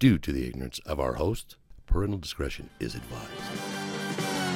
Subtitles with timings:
[0.00, 1.54] due to the ignorance of our host.
[1.86, 4.50] Parental discretion is advised.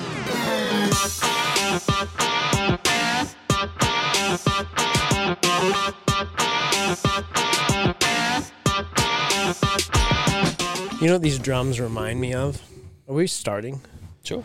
[11.01, 12.63] You know what these drums remind me of?
[13.07, 13.83] Are we starting?
[14.23, 14.43] Sure.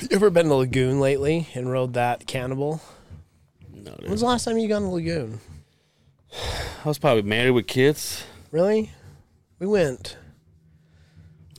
[0.00, 2.80] You ever been to Lagoon lately and rode that Cannibal?
[3.72, 5.38] No, When was the last time you gone to Lagoon?
[6.84, 8.24] I was probably married with kids.
[8.50, 8.90] Really?
[9.60, 10.16] We went.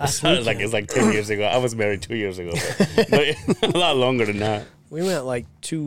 [0.06, 1.44] Sounded like it's like ten years ago.
[1.44, 3.08] I was married two years ago, but,
[3.62, 4.66] but a lot longer than that.
[4.90, 5.84] We went like to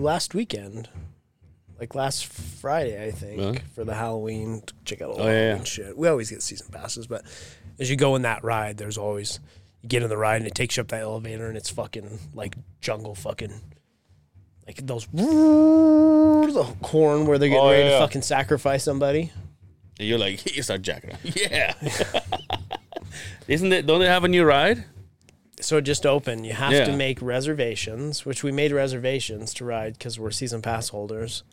[0.00, 0.88] last weekend,
[1.78, 3.58] like last Friday, I think, Really?
[3.74, 4.62] for the Halloween.
[4.66, 5.64] to Check out all the Oh, yeah, Halloween yeah.
[5.64, 5.96] shit.
[5.98, 7.22] We always get season passes, but
[7.78, 9.40] as you go in that ride, there's always
[9.82, 12.18] you get in the ride and it takes you up that elevator and it's fucking
[12.34, 13.52] like jungle fucking.
[14.66, 19.32] Like those the horn where they're getting Oh, ready yeah, to fucking sacrifice somebody.
[20.02, 21.12] And you're like, you start jacking.
[21.12, 21.20] up.
[21.22, 21.74] Yeah.
[23.48, 23.86] Isn't it?
[23.86, 24.84] Don't they have a new ride?
[25.60, 26.44] So it just opened.
[26.44, 30.88] You have to make reservations, which we made reservations to ride because we're season pass
[30.88, 31.44] holders.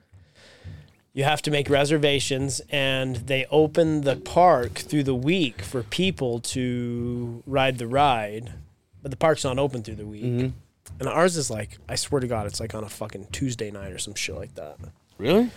[1.14, 6.40] You have to make reservations, and they open the park through the week for people
[6.40, 8.54] to ride the ride,
[9.02, 10.23] but the park's not open through the week.
[10.23, 11.00] Mm-hmm.
[11.00, 13.92] And ours is like, I swear to God, it's like on a fucking Tuesday night
[13.92, 14.78] or some shit like that
[15.20, 15.52] Really?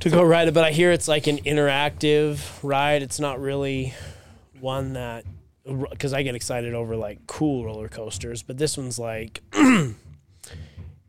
[0.00, 0.54] To go ride it.
[0.54, 3.02] But I hear it's like an interactive ride.
[3.02, 3.94] It's not really
[4.60, 5.24] one that
[5.90, 9.42] because I get excited over like cool roller coasters, but this one's like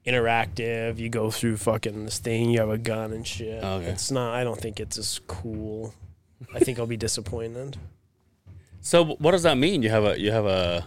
[0.06, 0.98] interactive.
[0.98, 2.50] You go through fucking this thing.
[2.50, 3.64] You have a gun and shit.
[3.64, 3.88] Oh, okay.
[3.88, 4.34] It's not.
[4.34, 5.94] I don't think it's as cool.
[6.54, 7.78] I think I'll be disappointed.
[8.82, 9.84] So what does that mean?
[9.84, 10.86] You have a you have a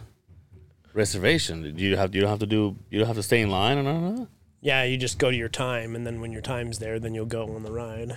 [0.95, 1.63] reservation.
[1.75, 3.79] Do you have you don't have to do you don't have to stay in line
[3.79, 4.29] or that?
[4.63, 7.27] Yeah, you just go to your time, and then when your time's there, then you'll
[7.27, 8.17] go on the ride.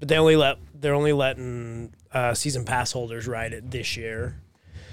[0.00, 4.40] But they only let they're only letting uh, season pass holders ride it this year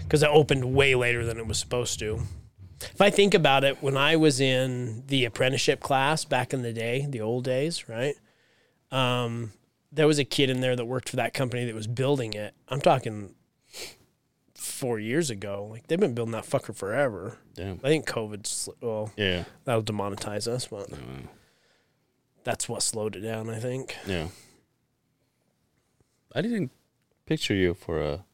[0.04, 2.22] because it opened way later than it was supposed to.
[2.80, 6.74] If I think about it, when I was in the apprenticeship class back in the
[6.74, 8.16] day, the old days, right?
[8.92, 9.52] Um,
[9.92, 12.54] there was a kid in there that worked for that company that was building it.
[12.68, 13.34] I'm talking
[14.60, 15.68] four years ago.
[15.72, 17.38] Like they've been building that fucker forever.
[17.56, 17.80] Damn.
[17.84, 19.46] I think COVID's well, Yeah.
[19.66, 20.90] that'll demonetize us, but
[22.44, 23.50] that's what slowed it down.
[23.50, 23.96] I think.
[24.06, 24.28] Yeah.
[26.34, 26.72] I didn't
[27.26, 28.26] picture you for a.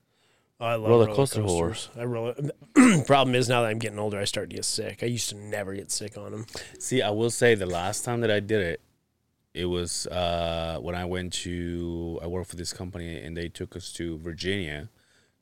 [0.59, 1.89] Oh, I love Roller roller, coaster coasters.
[1.97, 2.33] I roller.
[3.05, 5.03] Problem is now that I'm getting older, I start to get sick.
[5.03, 6.45] I used to never get sick on them.
[6.79, 8.81] See, I will say the last time that I did it,
[9.53, 13.75] it was uh, when I went to I worked for this company and they took
[13.75, 14.89] us to Virginia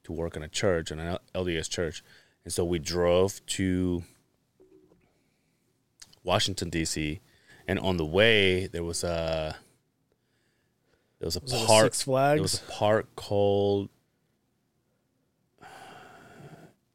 [0.03, 2.03] to work in a church, in an LDS church,
[2.43, 4.03] and so we drove to
[6.23, 7.19] Washington D.C.
[7.67, 9.55] and on the way there was a
[11.19, 11.83] there was a Was park.
[11.85, 12.35] Six Flags?
[12.37, 13.89] There was a park called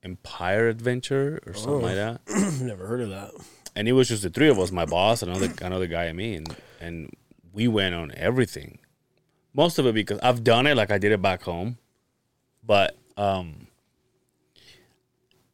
[0.02, 1.78] Empire Adventure or something Oh.
[1.78, 2.20] like that
[2.62, 3.32] never heard of that.
[3.75, 6.34] and it was just the three of us, my boss, another another guy, and me,
[6.34, 7.10] and and
[7.52, 8.78] we went on everything.
[9.54, 11.78] Most of it because I've done it, like I did it back home,
[12.68, 13.66] but um,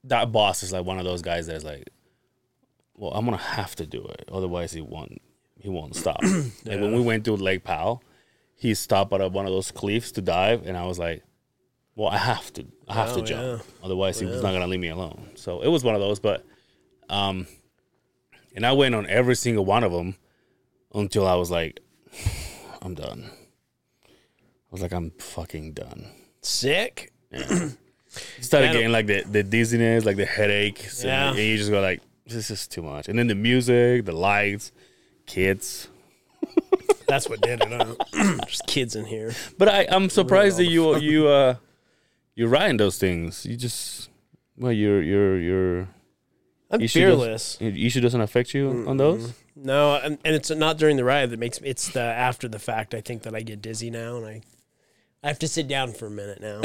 [0.04, 1.88] that boss is like one of those guys that's like,
[2.94, 5.20] well, I'm gonna have to do it, otherwise he won't
[5.58, 6.20] he won't stop.
[6.22, 8.03] Like when we went to Lake Powell,
[8.54, 11.22] he stopped at one of those cliffs to dive, and I was like,
[11.97, 13.84] well, I have to, I have Oh, to jump, yeah.
[13.84, 15.30] otherwise he was not gonna leave me alone.
[15.36, 16.44] So it was one of those, but
[17.08, 17.47] um,
[18.54, 20.16] and I went on every single one of them
[20.94, 21.80] until I was like,
[22.82, 23.30] I'm done.
[24.04, 26.06] I was like, I'm fucking done.
[26.44, 27.12] Sick.
[28.41, 30.78] Started getting like the, the dizziness, like the headache.
[30.78, 31.31] So- Yeah.
[31.31, 33.09] And you just go like, this is too much.
[33.09, 34.72] And then the music, the lights,
[35.27, 35.88] kids.
[37.09, 37.69] That's what did it.
[37.71, 38.38] Huh?
[38.47, 39.33] Just kids in here.
[39.59, 41.56] But I, I'm surprised that you you uh
[42.34, 43.44] you're riding those things.
[43.44, 44.09] You just
[44.56, 45.88] well you're you're you're
[46.71, 47.56] I'm issue fearless.
[47.59, 49.34] Doesn't, issue doesn't affect you on those?
[49.54, 52.94] No, and, and it's not during the ride that makes it's the after the fact.
[52.94, 54.43] I think that I get dizzy now, and I
[55.24, 56.60] I have to sit down for a minute now.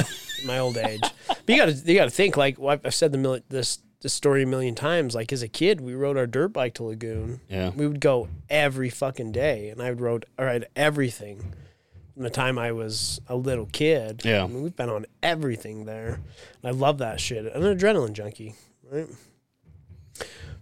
[0.46, 3.12] my old age, but you got to you got to think like well, I've said
[3.14, 5.16] the mil- this this story a million times.
[5.16, 7.40] Like as a kid, we rode our dirt bike to Lagoon.
[7.50, 7.70] Yeah.
[7.70, 11.54] we would go every fucking day, and I would rode I ride everything.
[12.14, 14.44] From the time I was a little kid, Yeah.
[14.44, 16.20] I mean, we've been on everything there.
[16.66, 17.50] I love that shit.
[17.56, 18.56] I'm an adrenaline junkie,
[18.92, 19.08] right?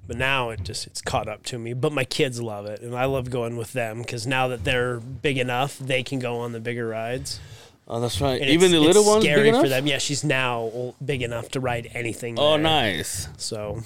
[0.05, 1.73] But now it just it's caught up to me.
[1.73, 4.99] But my kids love it, and I love going with them because now that they're
[4.99, 7.39] big enough, they can go on the bigger rides.
[7.87, 8.41] Oh, that's right.
[8.41, 9.87] And Even the little ones, scary for them.
[9.87, 12.37] Yeah, she's now ol- big enough to ride anything.
[12.37, 12.59] Oh, there.
[12.59, 13.29] nice.
[13.37, 13.81] So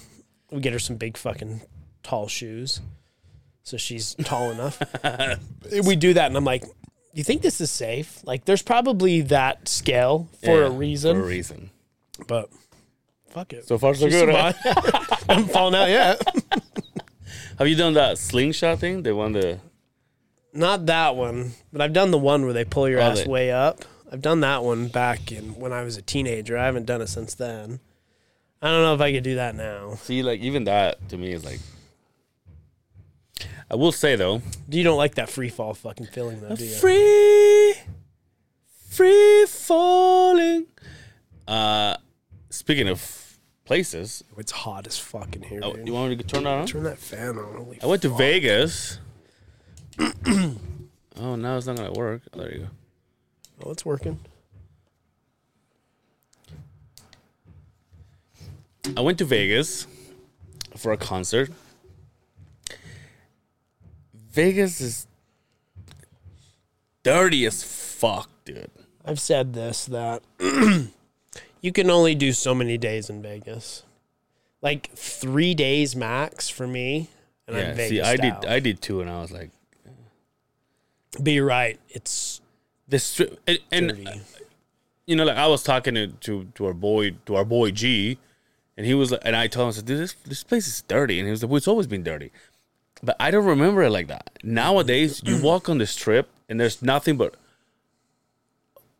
[0.51, 1.61] we get her some big fucking
[2.01, 2.81] tall shoes,
[3.63, 4.81] so she's tall enough.
[5.85, 6.63] we do that, and I'm like,
[7.13, 8.21] you think this is safe?
[8.25, 11.69] Like, there's probably that scale for Yeah, a reason, For a reason.
[12.27, 12.49] but
[13.29, 13.67] fuck it.
[13.67, 14.19] So far, so good.
[14.27, 14.55] survive.
[14.65, 16.21] I haven't fallen out yet.
[17.59, 19.03] Have you done that slingshot thing?
[19.03, 19.59] They want the
[20.53, 23.51] Not that one, but I've done the one where they pull your Oh, ass way
[23.51, 23.85] up.
[24.11, 26.57] I've done that one back in when I was a teenager.
[26.57, 27.79] I haven't done it since then.
[28.61, 29.95] I don't know if I could do that now.
[29.95, 31.59] see like even that to me is like.
[33.69, 36.75] I will say though, You don't like that free fall fucking feeling though, do you?
[36.75, 37.73] free,
[38.89, 40.65] free falling.
[41.47, 41.95] Uh,
[42.49, 45.61] speaking of places, It's hot as fucking here.
[45.63, 45.87] oh, dude.
[45.87, 46.67] you want me to turn that on?
[46.67, 47.55] Turn that fan on.
[47.55, 48.09] Holy I went to.
[48.09, 48.99] Vegas.
[49.99, 52.23] oh, now it's not gonna work.
[52.33, 52.67] Oh, there you go.
[53.63, 54.19] Oh, it's working.
[58.97, 59.87] I went to Vegas
[60.75, 61.51] for a concert.
[64.31, 65.07] Vegas is
[67.03, 68.69] dirty as fuck, dude.
[69.05, 73.83] I've said this that you can only do so many days in Vegas.
[74.61, 77.09] Like three days max for me.
[77.47, 78.45] And Yeah, I'm Vegas see, I did.
[78.45, 79.49] I did two and I was like,
[81.21, 81.79] Be right.
[81.89, 82.40] It's
[82.91, 84.07] the strip, and, and dirty.
[84.07, 84.15] Uh,
[85.07, 88.17] you know, like I was talking to, to to our boy, to our boy G,
[88.77, 90.81] and he was, like, and I told him, I said, "Dude, this this place is
[90.83, 92.31] dirty, and he was like, well, it's always been dirty,
[93.01, 94.29] but I don't remember it like that.
[94.43, 97.35] Nowadays, you walk on the strip, and there's nothing but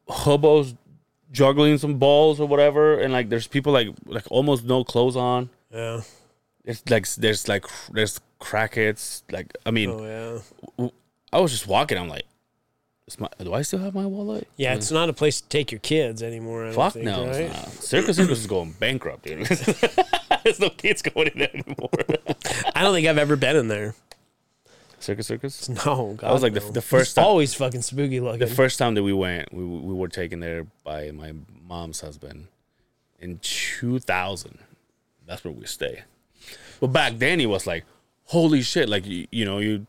[0.09, 0.73] hobos
[1.31, 5.49] juggling some balls or whatever, and like there's people like like almost no clothes on.
[5.71, 6.01] yeah.
[6.63, 9.23] It's like there's like there's crackheads.
[9.31, 10.41] Like I mean, Oh
[10.77, 10.88] yeah.
[11.33, 11.97] I was just walking.
[11.97, 12.25] I'm like,
[13.19, 14.48] my, do I still have my wallet?
[14.57, 14.95] Yeah, it's hmm.
[14.95, 16.68] not a place to take your kids anymore.
[16.68, 17.36] I Fuck think, no, right?
[17.42, 17.69] it's not.
[17.83, 19.45] Circus Circus is going bankrupt, dude.
[20.44, 21.89] There's no kids going in there anymore.
[22.75, 23.95] I don't think I've ever been in there.
[25.00, 25.68] Circus Circus.
[25.68, 26.71] No, God, That was like the, no.
[26.71, 27.25] the first It's time.
[27.25, 28.39] always fucking spooky looking.
[28.39, 31.33] The first time that we went, we we were taken there by my
[31.68, 32.48] mom's husband
[33.19, 34.59] in 2000.
[35.25, 36.03] That's where we stay.
[36.80, 37.86] But back then, he was like,
[38.25, 39.86] "Holy shit!" Like you, you know, you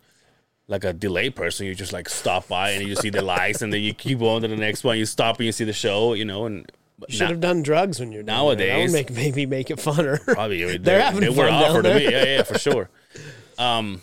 [0.72, 3.72] like a delay person, you just like stop by and you see the lights, and
[3.72, 4.98] then you keep on to the next one.
[4.98, 6.70] You stop and you see the show, you know, and
[7.08, 8.34] you should have done drugs when you're there.
[8.34, 10.18] That Nowadays- would make maybe make it funner.
[10.34, 12.04] probably they, They're having they were fun offered to me.
[12.10, 12.88] Yeah, yeah, for sure.
[13.58, 14.00] Um,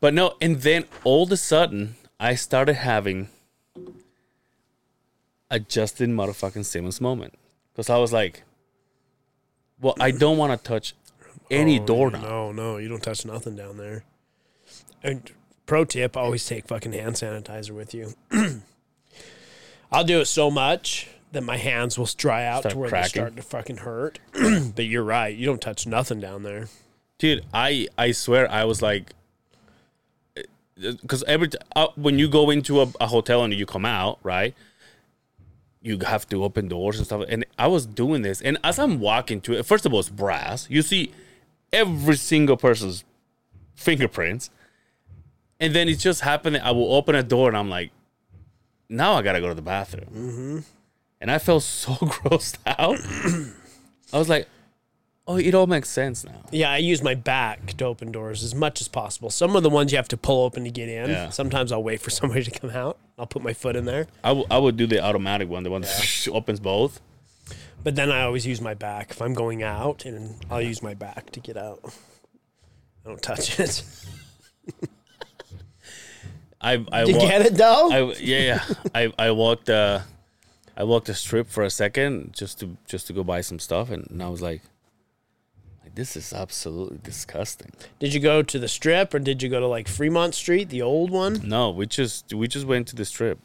[0.00, 3.28] but no, and then all of a sudden, I started having
[5.50, 7.34] a Justin motherfucking Simmons moment
[7.72, 8.44] because I was like,
[9.80, 10.94] "Well, I don't want to touch
[11.50, 14.04] any Oh, doorknob." No, no, you don't touch nothing down there.
[15.02, 15.30] And
[15.72, 18.12] pro tip: always take fucking hand sanitizer with you.
[19.90, 23.08] I'll do it so much that my hands will dry out Start to where cracking.
[23.22, 24.18] they start to fucking hurt.
[24.76, 26.66] but you're right; you don't touch nothing down there.
[27.16, 29.14] dude i i swear i was like
[30.76, 34.18] because every t- uh, when you go into a, a hotel and you come out
[34.22, 34.54] right
[35.80, 39.00] you have to open doors and stuff and i was doing this and as i'm
[39.00, 41.12] walking to it first of all it's brass you see
[41.72, 43.04] every single person's
[43.74, 44.50] fingerprints
[45.62, 47.90] and then it just happened that i will open a door and i'm like
[48.88, 50.58] now i gotta go to the bathroom Mm-hmm.
[51.20, 52.98] and i felt so grossed out
[54.12, 54.46] i was like
[55.26, 58.54] oh it all makes sense now Yeah, I use my back to open doors as
[58.56, 59.30] much as possible.
[59.30, 61.10] Some of the ones you have to pull open to get in.
[61.10, 61.30] Yeah.
[61.30, 62.98] Sometimes I'll wait for somebody to come out.
[63.16, 64.08] I'll put my foot in there.
[64.24, 67.00] I, w- I would do the automatic one, the one that opens both.
[67.84, 70.92] But then I always use my back if I'm going out, and I'll use my
[70.94, 71.78] back to get out.
[73.06, 73.84] I don't touch it.
[76.62, 77.90] I I Did you wa- get it though?
[77.90, 78.64] I yeah yeah.
[78.94, 80.00] I I walked uh
[80.76, 83.90] I walked a strip for a second just to just to go buy some stuff,
[83.90, 84.62] and, and I was like,
[85.82, 87.72] like this is absolutely disgusting.
[87.98, 90.80] did you go to the strip or did you go to like Fremont Street, the
[90.82, 91.40] old one?
[91.44, 93.38] No, we just we just went to the strip.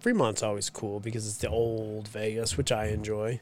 [0.00, 3.40] Fremont's always cool because it's the old Vegas, which I enjoy.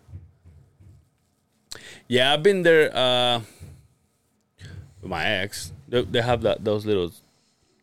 [2.07, 3.41] Yeah, I've been there uh
[5.01, 5.73] with my ex.
[5.89, 7.13] They, they have that those little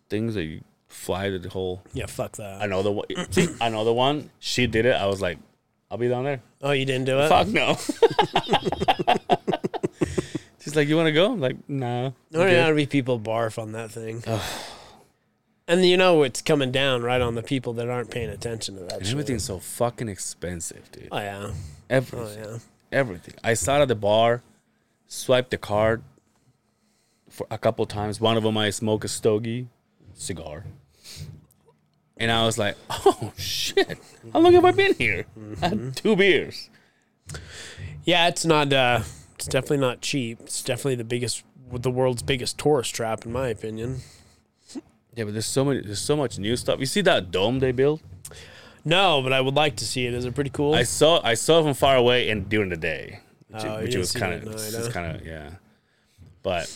[0.10, 0.62] things that you
[0.94, 1.82] fly the whole.
[1.94, 2.62] Yeah, fuck that.
[2.62, 3.06] I know the one.
[3.32, 4.30] See, I know the one.
[4.40, 4.94] She did it.
[4.96, 5.38] I was like,
[5.92, 6.42] I'll be down there.
[6.62, 7.30] oh, you didn't do it?
[7.30, 7.78] Fuck no.
[10.62, 11.34] She's like, you want to go?
[11.34, 12.14] I'm like, no.
[12.32, 12.62] There Okay.
[12.62, 14.24] ought to be people barf on that thing.
[15.68, 18.84] and you know it's coming down right on the people that aren't paying attention to
[18.84, 19.12] that shit.
[19.12, 21.10] everything's so fucking expensive, dude.
[21.12, 21.48] Oh yeah.
[21.48, 21.54] Oh
[21.90, 22.44] Everything.
[22.44, 22.58] yeah.
[22.92, 23.34] Everything.
[23.44, 24.42] I sat at the bar,
[25.08, 26.02] swiped the card
[27.30, 28.22] for a couple times.
[28.22, 29.68] One of them, I smoked a stogie
[30.14, 30.64] cigar.
[32.18, 33.98] And I was like, oh, shit.
[34.32, 35.26] How long have I been here?
[35.62, 36.70] I had two beers.
[38.06, 38.72] Yeah, it's not.
[38.74, 39.02] uh
[39.36, 40.40] It's definitely not cheap.
[40.42, 44.02] It's definitely the biggest, the world's biggest tourist trap, in my opinion.
[45.16, 45.82] Yeah, but there's so many.
[45.82, 46.80] There's so much new stuff.
[46.80, 48.02] You see that dome they built?
[48.86, 50.14] No, but I would like to see it.
[50.14, 50.74] Is it pretty cool?
[50.76, 51.22] I saw.
[51.24, 54.12] I saw it from far away and during the day, which, Oh, which didn't was
[54.12, 54.54] kind of.
[54.54, 55.52] It's kind of yeah,
[56.42, 56.70] but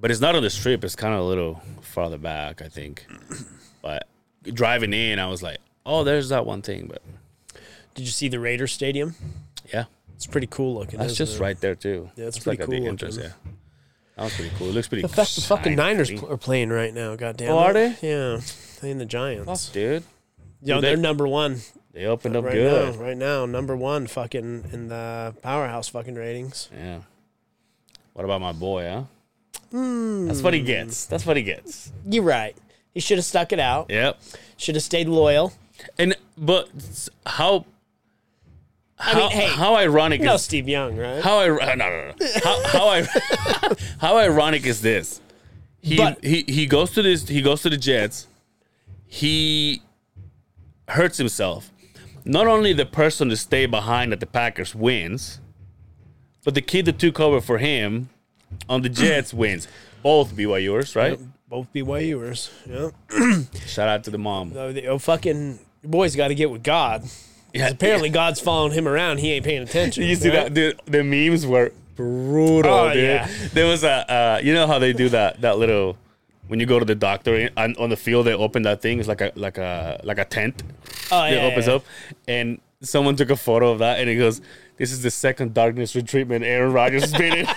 [0.00, 0.84] but it's not on the strip.
[0.84, 3.06] It's kind of a little farther back, I think.
[3.82, 4.06] But
[4.54, 6.86] driving in, I was like, oh, there's that one thing.
[6.86, 7.02] But
[7.94, 9.14] Did you see the Raiders Stadium?
[9.72, 9.84] yeah,
[10.16, 10.98] It's pretty cool looking.
[10.98, 11.42] that's isn't just it?
[11.42, 12.10] right there too.
[12.16, 13.16] Yeah, it's pretty cool entrance.
[13.16, 13.30] looking.
[13.30, 13.50] Yeah,
[14.16, 14.68] that was pretty cool.
[14.68, 15.02] It looks pretty.
[15.02, 15.76] The, fuck, the fucking shiny.
[15.76, 17.16] Niners pl- are playing right now.
[17.16, 17.50] Goddamn.
[17.50, 18.00] Oh, are it.
[18.00, 18.08] they?
[18.10, 18.40] Yeah,
[18.78, 19.68] playing the Giants.
[19.70, 20.02] Dude.
[20.62, 21.60] Yo, they- they're number one
[21.92, 22.94] They opened up right good.
[22.96, 23.00] now.
[23.00, 26.68] Right now, number one, fucking in the powerhouse fucking ratings.
[26.76, 27.00] Yeah.
[28.12, 29.02] What about my boy, huh?
[29.70, 30.26] Hmm.
[30.26, 31.06] That's what he gets.
[31.06, 31.92] That's what he gets.
[32.08, 32.56] You're right.
[32.94, 33.90] He should have stuck it out.
[33.90, 34.20] Yep.
[34.56, 35.52] Should have stayed loyal.
[35.98, 37.64] And but s- how
[38.98, 41.22] I how, mean, hey, how ironic no is Steve Young, right?
[41.22, 43.06] how ir- uh, no no no how how, I,
[44.00, 45.20] how ironic is this?
[45.80, 48.26] He But- he he goes to this he goes to the Jets.
[49.06, 49.82] He
[50.88, 51.70] hurts himself.
[52.24, 55.40] Not only the person to stay behind that the Packers wins,
[56.44, 58.08] but the kid that took over for him
[58.68, 59.68] on the Jets wins.
[60.02, 61.18] Both BYUers, right?
[61.48, 62.50] Both BYUers.
[62.66, 63.42] Yeah.
[63.66, 64.52] Shout out to the mom.
[64.54, 67.04] Oh, the, oh fucking your boy's got to get with God.
[67.54, 69.18] Yeah, Apparently, God's following him around.
[69.18, 70.02] He ain't paying attention.
[70.08, 70.52] You see right?
[70.52, 70.54] that?
[70.54, 73.02] The, the memes were brutal, Oh, dude.
[73.02, 73.28] yeah.
[73.54, 75.96] There was a, uh, you know how they do that, that little,
[76.48, 78.98] when you go to the doctor on, on the field, they open that thing.
[78.98, 80.62] It's like a, like a, like a tent.
[81.10, 81.30] Oh, yeah.
[81.30, 81.72] it yeah, opens yeah.
[81.74, 81.84] up,
[82.28, 84.42] and someone took a photo of that, and it goes,
[84.78, 87.46] "This is the second darkness retreatment Aaron Rodgers has been in."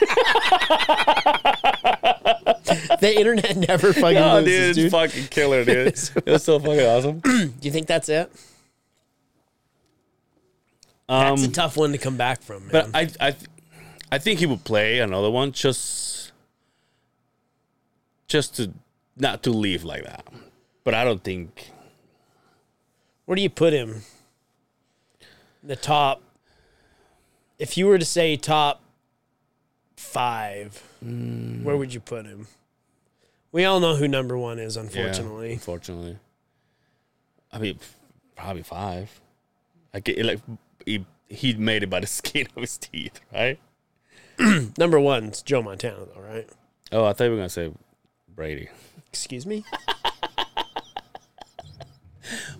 [3.02, 4.92] The internet never fucking oh, loses, dude, it's dude.
[4.92, 5.88] fucking killer, dude.
[5.88, 7.20] it was so fucking awesome.
[7.20, 8.32] Do you think that's it?
[11.10, 12.72] That's a Um, tough one to come back from, man.
[12.72, 13.36] But I, I,
[14.12, 16.32] I think he would play another one just,
[18.28, 18.72] just to
[19.18, 20.26] not to leave like that.
[20.84, 21.72] But I don't think.
[23.26, 24.04] Where do you put him?
[25.64, 26.22] The top.
[27.62, 28.82] If you were to say top
[29.96, 31.62] five, Mm.
[31.64, 32.48] where would you put him?
[33.52, 35.54] We all know who number one is, Yeah, unfortunately.
[35.54, 36.18] unfortunately.
[37.52, 37.80] I mean,
[38.36, 39.22] probably five.
[39.94, 40.40] Like, it, like
[40.86, 43.60] he he made it by the skin of his teeth, right?
[44.78, 46.50] Number one's Joe Montana, though, right?
[46.92, 47.72] Oh, I thought you were gonna say
[48.28, 48.70] Brady.
[49.10, 49.64] Excuse me.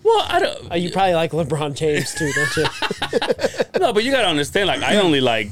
[0.02, 0.68] Well, I don't.
[0.70, 3.80] Oh, you probably like LeBron James too, don't you?
[3.80, 4.66] no, but you gotta understand.
[4.68, 5.48] Like, I only like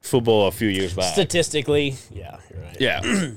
[0.00, 1.12] football a few years back.
[1.12, 2.80] Statistically, yeah, you're right.
[2.80, 3.30] yeah.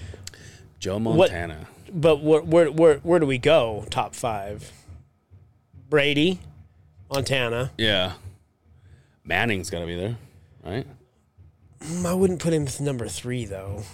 [0.78, 1.66] Joe Montana.
[1.92, 3.86] But where, where where where do we go?
[3.90, 4.70] Top five.
[5.88, 6.40] Brady,
[7.12, 7.70] Montana.
[7.78, 8.12] Yeah.
[9.24, 10.16] Manning's gotta be there,
[10.64, 10.86] right?
[11.80, 13.84] Mm, I wouldn't put him with number three though.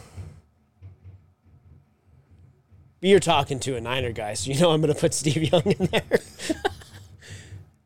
[3.00, 5.62] You're talking to a Niner guy, so you know I'm going to put Steve Young
[5.62, 6.20] in there.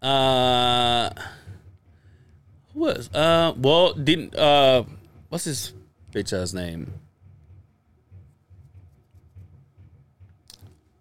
[0.02, 1.08] Uh,
[2.74, 3.08] who was?
[3.14, 4.84] Uh, well, didn't uh,
[5.30, 5.72] what's his
[6.12, 6.92] bitch ass name?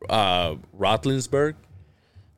[0.07, 1.55] Uh, Rotlinsberg.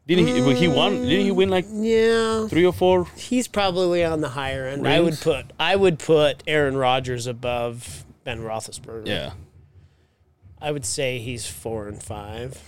[0.08, 0.56] Didn't he?
[0.56, 1.04] He won.
[1.04, 3.06] Didn't he win like yeah, three or four?
[3.16, 4.88] he's probably on the higher end.
[4.88, 5.24] I would Rings?
[5.24, 9.08] put I would put Aaron Rodgers above Ben Roethlisberger.
[9.08, 9.34] Yeah.
[10.66, 12.60] I would say he's four and five.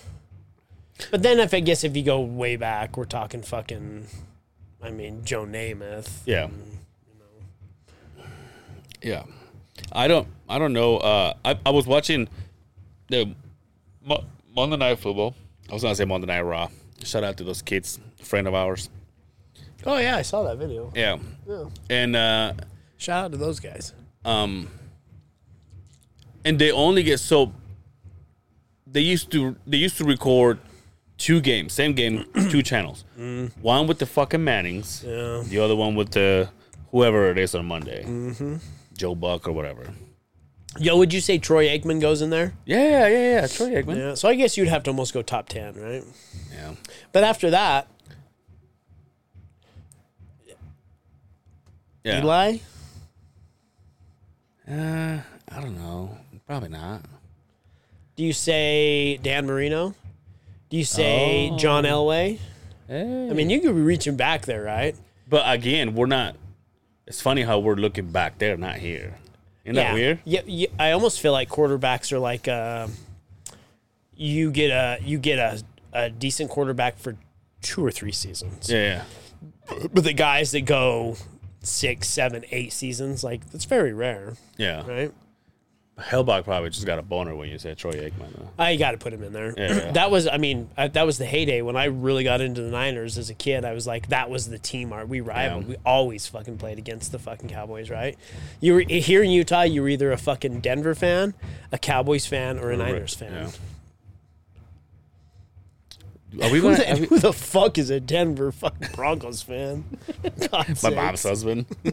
[1.09, 4.05] But then, if I guess if you go way back, we're talking fucking.
[4.83, 6.19] I mean, Joe Namath.
[6.27, 6.49] Yeah.
[9.01, 9.23] Yeah.
[9.91, 10.27] I don't.
[10.47, 10.97] I don't know.
[10.97, 12.27] Uh, I I was watching
[13.09, 13.33] the
[14.05, 14.23] Mo-
[14.55, 15.35] Monday Night Football.
[15.69, 16.69] I was gonna say Monday Night Raw.
[17.03, 18.89] Shout out to those kids, friend of ours.
[19.85, 20.91] Oh yeah, I saw that video.
[20.95, 21.17] Yeah.
[21.47, 21.65] Yeah.
[21.89, 22.53] And uh,
[22.97, 23.93] Shout out to those guys.
[24.25, 24.67] um,
[26.45, 27.53] and they only get so.
[28.91, 30.59] They used to they used to record
[31.17, 33.03] two games, same game, two channels.
[33.61, 35.43] One with the fucking Mannings, Yeah.
[35.45, 36.49] the other one with the
[36.91, 38.55] whoever it is on Monday, mm-hmm.
[38.97, 39.93] Joe Buck or whatever.
[40.79, 42.53] Yo, would you say Troy Aikman goes in there?
[42.65, 43.47] Yeah, yeah, yeah.
[43.47, 43.97] Troy Aikman.
[43.97, 44.13] Yeah.
[44.13, 46.03] So I guess you'd have to almost go top ten, right?
[46.53, 46.75] Yeah.
[47.11, 47.87] But after that,
[52.03, 52.21] Yeah.
[52.21, 52.57] Eli.
[54.69, 56.17] Uh, I don't know.
[56.45, 57.01] Probably not.
[58.17, 59.93] Do you say Dan Marino?
[60.69, 61.57] Do you say Oh.
[61.57, 62.39] John Elway?
[62.87, 63.29] Hey.
[63.29, 64.95] I mean, you could be reaching back there, right?
[65.29, 66.35] but again, we're not.
[67.05, 69.15] It's funny how we're looking back there, not here.
[69.65, 70.19] Isn't that weird?
[70.25, 72.87] Yeah, yeah, I almost feel like quarterbacks are like uh,
[74.15, 75.61] you get a you get a,
[75.93, 77.15] a decent quarterback for
[77.61, 78.69] two or three seasons.
[78.69, 79.03] Yeah,
[79.69, 81.17] yeah, But the guys that go
[81.61, 84.85] six, seven, eight seasons, like that's very rare, yeah.
[84.89, 85.11] right?
[85.97, 88.31] Hellbach probably just got a boner when you said Troy Aikman.
[88.35, 88.49] Though.
[88.59, 89.53] I got to put him in there.
[89.57, 89.91] Yeah.
[89.93, 92.69] that was, I mean, I, that was the heyday when I really got into the
[92.69, 93.65] Niners as a kid.
[93.65, 94.93] I was like, that was the team.
[94.93, 95.63] Our we rivaled.
[95.63, 95.69] Yeah.
[95.69, 98.15] We always fucking played against the fucking Cowboys, right?
[98.59, 99.63] You were here in Utah.
[99.63, 101.33] You were either a fucking Denver fan,
[101.71, 103.33] a Cowboys fan, or a Niners fan.
[103.33, 103.49] Yeah.
[106.43, 106.95] Are we Who, gonna?
[106.95, 109.85] the, who the fuck is a Denver fucking Broncos fan?
[110.83, 111.65] My mom's husband.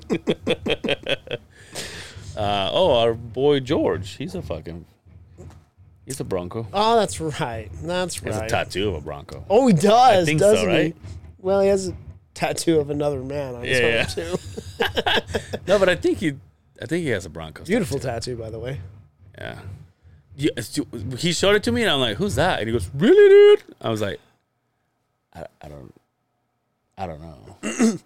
[2.37, 4.11] uh, oh, our boy George.
[4.17, 4.85] He's a fucking.
[6.07, 6.67] He's a Bronco.
[6.73, 7.71] Oh, that's right.
[7.83, 8.35] That's right.
[8.35, 9.45] He has a tattoo of a Bronco.
[9.49, 10.87] Oh, he does, I think so, doesn't right?
[10.95, 10.95] he?
[11.39, 11.97] Well, he has a
[12.35, 15.59] tattoo of another man on his Yeah, arm too.
[15.67, 16.35] No, but I think he.
[16.83, 17.65] I think he has a Bronco.
[17.65, 18.81] Beautiful tattoo, by the way.
[19.39, 19.59] Yeah.
[20.37, 20.79] Yeah, it's-
[21.23, 23.63] he showed it to me, and I'm like, "Who's that?" And he goes, "Really, dude?"
[23.81, 24.19] I was like,
[25.33, 25.95] "I, I don't,
[26.99, 27.57] I don't know."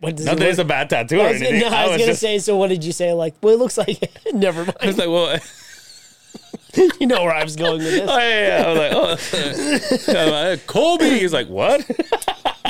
[0.00, 1.60] What does Not it that look- it's a bad tattoo or I was, anything.
[1.60, 2.38] no, I was, gonna just, say.
[2.38, 3.12] So, what did you say?
[3.12, 4.10] Like, well, it looks like.
[4.34, 4.98] never I was mind.
[4.98, 5.38] like, "Well."
[7.00, 8.10] you know where I was going with this.
[8.10, 8.64] Oh, yeah, yeah.
[8.66, 9.32] I was
[10.08, 11.88] like, "Oh, like, Kobe." He's like, "What?"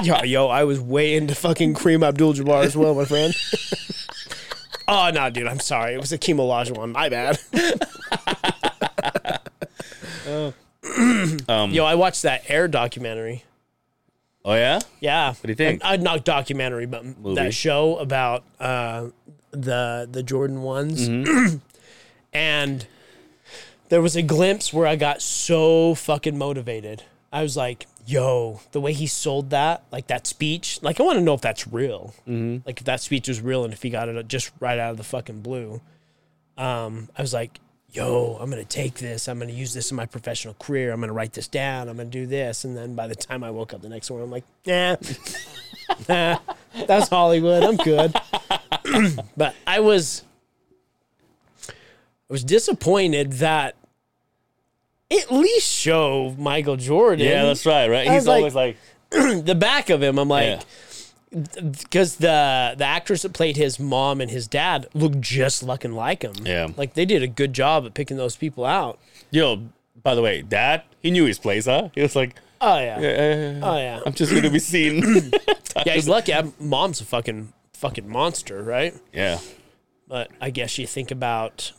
[0.03, 3.33] Yo, yo, I was way into fucking Kareem Abdul-Jabbar as well, my friend.
[4.89, 5.95] oh no, dude, I'm sorry.
[5.95, 6.93] It was a Akeem one.
[6.93, 7.39] My bad.
[11.49, 13.45] Um, Yo, I watched that Air documentary.
[14.45, 14.81] Oh yeah.
[15.01, 15.29] Yeah.
[15.29, 15.81] What do you think?
[15.85, 17.35] Uh, not documentary, but Movie.
[17.37, 19.09] that show about uh,
[19.51, 21.09] the the Jordan ones.
[21.09, 21.57] Mm-hmm.
[22.33, 22.87] and
[23.89, 27.03] there was a glimpse where I got so fucking motivated.
[27.33, 31.19] I was like, yo, the way he sold that, like that speech, like I want
[31.19, 32.15] to know if that's real.
[32.29, 32.67] Mm-hmm.
[32.67, 34.97] Like if that speech was real and if he got it just right out of
[34.97, 35.81] the fucking blue.
[36.57, 37.59] Um, I was like,
[37.95, 39.29] yo, I'm gonna take this.
[39.29, 40.93] I'm gonna use this in my professional career.
[40.93, 41.89] I'm gonna write this down.
[41.89, 42.65] I'm gonna do this.
[42.65, 44.97] And then by the time I woke up the next morning, I'm like, nah,
[46.09, 46.39] nah,
[46.87, 47.63] that's Hollywood.
[47.63, 48.13] I'm good.
[49.37, 50.25] but I was,
[51.69, 51.73] I
[52.29, 53.77] was disappointed that
[55.13, 57.25] at least show Michael Jordan.
[57.27, 57.89] Yeah, that's right.
[57.89, 58.09] Right.
[58.09, 58.77] I He's was like- always like,
[59.11, 60.19] the back of him.
[60.19, 60.63] I'm like, yeah.
[61.35, 66.23] Because the the actress that played his mom and his dad looked just looking like
[66.23, 66.35] him.
[66.45, 66.69] Yeah.
[66.77, 68.99] like they did a good job at picking those people out.
[69.31, 69.63] Yo,
[70.03, 71.89] by the way, Dad, he knew his place, huh?
[71.95, 72.97] He was like, Oh yeah,
[73.63, 75.03] uh, oh yeah, I'm just gonna be seen.
[75.87, 75.95] yeah.
[75.95, 76.33] He's lucky.
[76.33, 78.95] I'm, mom's a fucking fucking monster, right?
[79.13, 79.39] yeah.
[80.07, 81.73] But I guess you think about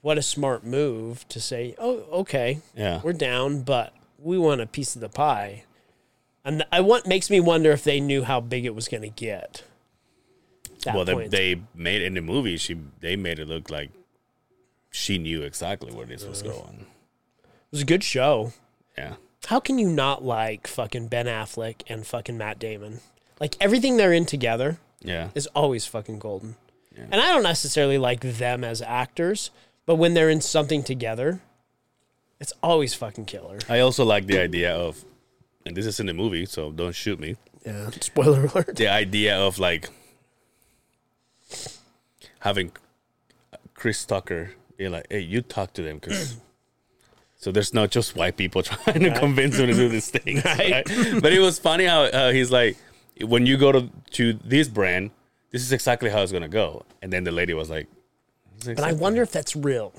[0.00, 3.00] what a smart move to say, oh, okay, Yeah.
[3.04, 5.64] we're down, but we want a piece of the pie.
[6.46, 9.08] And I want makes me wonder if they knew how big it was going to
[9.10, 9.62] get.
[10.86, 12.56] Well, they, they made in the movie.
[12.56, 13.90] She they made it look like
[14.92, 16.86] she knew exactly where this was going.
[17.42, 18.52] it was a good show.
[18.96, 19.14] Yeah.
[19.46, 23.00] How can you not like fucking Ben Affleck and fucking Matt Damon?
[23.40, 25.30] Like everything they're in together Yeah.
[25.34, 26.54] is always fucking golden.
[26.96, 27.06] Yeah.
[27.10, 29.50] And I don't necessarily like them as actors,
[29.84, 31.40] but when they're in something together,
[32.40, 33.58] it's always fucking killer.
[33.68, 35.04] I also like the idea of,
[35.66, 37.36] and this is in the movie, so don't shoot me.
[37.66, 37.90] Yeah.
[38.00, 38.76] Spoiler alert.
[38.76, 39.90] The idea of like
[42.40, 42.72] having
[43.74, 46.36] Chris Tucker be like, "Hey, you talk to them," because
[47.36, 50.40] so there's not just white people trying to convince him to do this thing.
[50.44, 50.88] Right.
[50.88, 51.20] Right?
[51.20, 52.76] But it was funny how uh, he's like,
[53.20, 55.10] when you go to to this brand,
[55.50, 56.84] this is exactly how it's gonna go.
[57.02, 57.88] And then the lady was like,
[58.64, 59.92] But I wonder if that's real.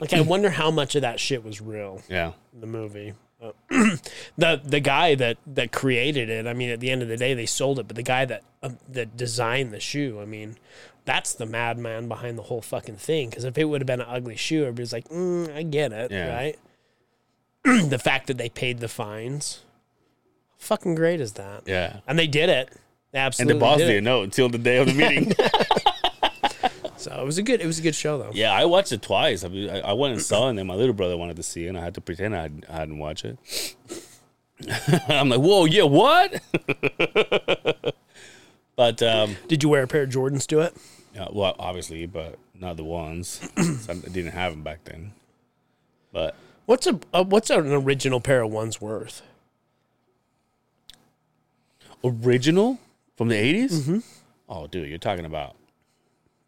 [0.00, 3.14] Like I wonder how much of that shit was real "Yeah, in the movie.
[3.42, 3.52] Uh,
[4.36, 7.32] the the guy that that created it, I mean, at the end of the day,
[7.34, 7.86] they sold it.
[7.86, 10.56] But the guy that um, that designed the shoe, I mean,
[11.06, 13.30] that's the madman behind the whole fucking thing.
[13.30, 16.10] Because if it would have been an ugly shoe, everybody's like, mm, I get it,
[16.10, 16.34] Yeah.
[16.34, 16.58] right?
[17.90, 19.60] the fact that they paid the fines,
[20.58, 21.62] fucking great is that?
[21.66, 22.70] yeah." And they did it.
[23.12, 24.10] They And the boss did didn't it.
[24.10, 25.32] know until the day of the meeting.
[27.00, 27.60] So it was a good.
[27.60, 28.30] It was a good show though.
[28.34, 29.42] yeah, I watched it twice.
[29.44, 31.42] I, mean, I, I went and saw it, and then my little brother wanted to
[31.42, 33.38] see it, and I had to pretend I, I hadn't watched it.
[35.08, 36.42] I'm like, whoa, yeah, what?
[38.76, 40.76] but um, Did you wear a pair of Jordans to it?
[41.14, 43.40] yeah, well, obviously, but not the ones.
[43.56, 45.12] So I didn't have them back then.
[46.12, 46.34] But
[46.66, 49.22] What's a, a what's an original pair of ones worth?
[52.04, 52.78] original
[53.16, 54.02] from the 80s?
[54.48, 55.54] Oh, dude, you're talking about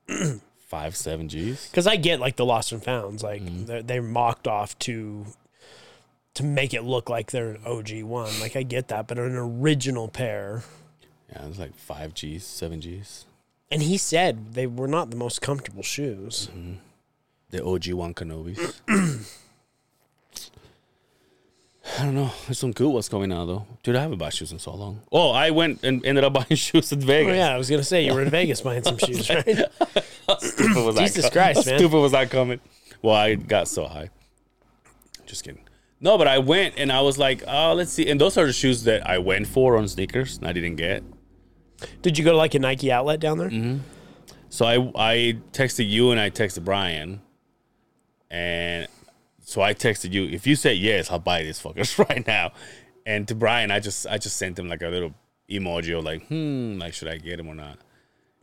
[0.58, 1.68] five, seven G's.
[1.68, 3.66] Because I get like the lost and founds, like mm-hmm.
[3.66, 5.26] they're, they're mocked off to
[6.34, 8.40] to make it look like they're an OG one.
[8.40, 10.62] Like I get that, but an original pair.
[11.30, 13.26] Yeah, it was like five G's, seven G's.
[13.70, 16.48] And he said they were not the most comfortable shoes.
[16.50, 16.74] Mm-hmm.
[17.50, 18.80] The OG one Kenobis.
[21.98, 22.30] I don't know.
[22.46, 23.66] There's some cool what's going on though.
[23.82, 25.02] Dude, I haven't bought shoes in so long.
[25.10, 27.32] Oh, I went and ended up buying shoes in Vegas.
[27.32, 29.44] Oh yeah, I was gonna say you were in Vegas buying some shoes, right?
[30.38, 31.78] Stupid was that Jesus co- Christ, man.
[31.78, 32.60] stupid was that coming?
[33.02, 34.10] Well, I got so high.
[35.26, 35.64] Just kidding.
[36.00, 38.08] No, but I went and I was like, oh, let's see.
[38.08, 41.02] And those are the shoes that I went for on sneakers and I didn't get.
[42.02, 43.50] Did you go to like a Nike outlet down there?
[43.50, 43.78] Mm-hmm.
[44.50, 47.20] So I I texted you and I texted Brian,
[48.30, 48.86] and
[49.52, 50.24] so I texted you.
[50.24, 52.52] If you say yes, I'll buy these fuckers right now.
[53.04, 55.12] And to Brian, I just I just sent him like a little
[55.50, 57.78] emoji of like, hmm, like should I get him or not?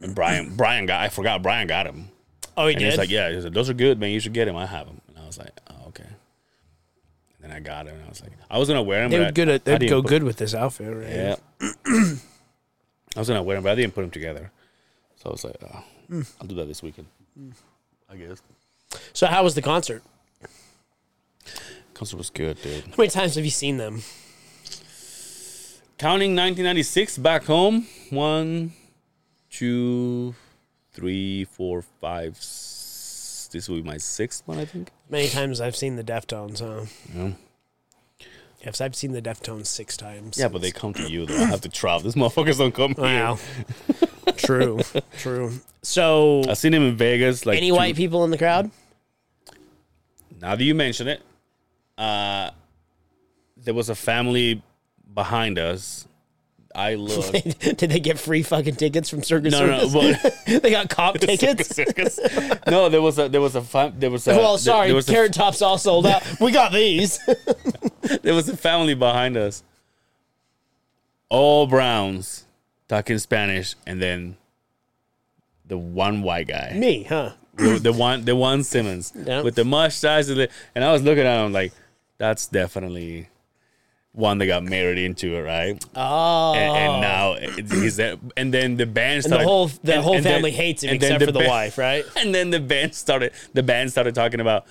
[0.02, 2.10] And Brian Brian got I forgot Brian got him.
[2.58, 2.90] Oh, he And did.
[2.90, 4.12] he's like, yeah, he said, those are good, man.
[4.12, 4.56] You should get him.
[4.58, 5.00] I have them.
[5.08, 6.04] And I was like, oh, okay.
[6.04, 7.96] And then I got him.
[7.96, 9.12] and I was like, I was gonna wear them.
[9.12, 9.50] They would good.
[9.50, 11.08] I- At, they'd go put- good with this outfit, right?
[11.10, 11.36] Yeah.
[13.16, 14.52] I was gonna wear them, but I didn't put them together.
[15.16, 16.22] So I was like, oh, Hmm.
[16.42, 17.08] I'll do that this weekend.
[18.12, 18.42] I guess.
[19.14, 20.02] So how was the concert?
[21.94, 22.84] Concert was good, dude.
[22.86, 24.02] How many times have you seen them?
[25.98, 27.88] Counting 1996 back home.
[28.10, 28.72] One,
[29.52, 30.34] two,
[30.94, 32.38] three, four, five.
[32.38, 34.92] s- This will be my sixth one, I think.
[35.10, 36.60] Many times I've seen the Deftones.
[36.60, 36.86] Huh?
[37.14, 37.32] Yeah.
[38.64, 40.38] Yes, I've seen the Deftones six times.
[40.38, 41.36] Yeah, but they come to you though.
[41.38, 42.02] I have to travel.
[42.02, 43.04] These motherfuckers don't come here.
[43.06, 43.40] Wow.
[44.38, 44.80] true.
[45.18, 45.52] True.
[45.82, 47.46] So, I've seen him in Vegas.
[47.46, 48.70] Like any two- white people in the crowd?
[50.42, 51.22] Now that you mention it,
[52.00, 52.52] uh,
[53.58, 54.64] there was a family
[55.14, 56.08] behind us.
[56.74, 57.60] I looked.
[57.60, 60.22] Did they get free fucking tickets from Circus no, no, Circus?
[60.46, 61.78] but they got cop tickets.
[62.68, 65.04] no, there was a there was a fam- there was a well, sorry, there a,
[65.04, 66.24] Carrot Tops all sold out.
[66.40, 67.20] We got these.
[68.22, 69.64] there was a family behind us.
[71.30, 72.46] All Browns
[72.88, 74.38] talking Spanish, and then
[75.66, 77.34] the one white guy, Me, huh?
[77.56, 79.42] the, the one the one Simmons Yeah.
[79.42, 81.72] with the mustache, and I was looking at him like,
[82.20, 83.30] that's definitely
[84.12, 85.84] one that got married into it, right?
[85.96, 87.36] Oh, and, and now
[87.82, 88.18] he's there.
[88.38, 89.44] And then the band and started.
[89.46, 91.40] the whole the and- whole and then- family hates him and then except for the
[91.40, 92.06] band- wife, right?
[92.18, 93.32] And then the band started.
[93.54, 94.66] The band started talking about,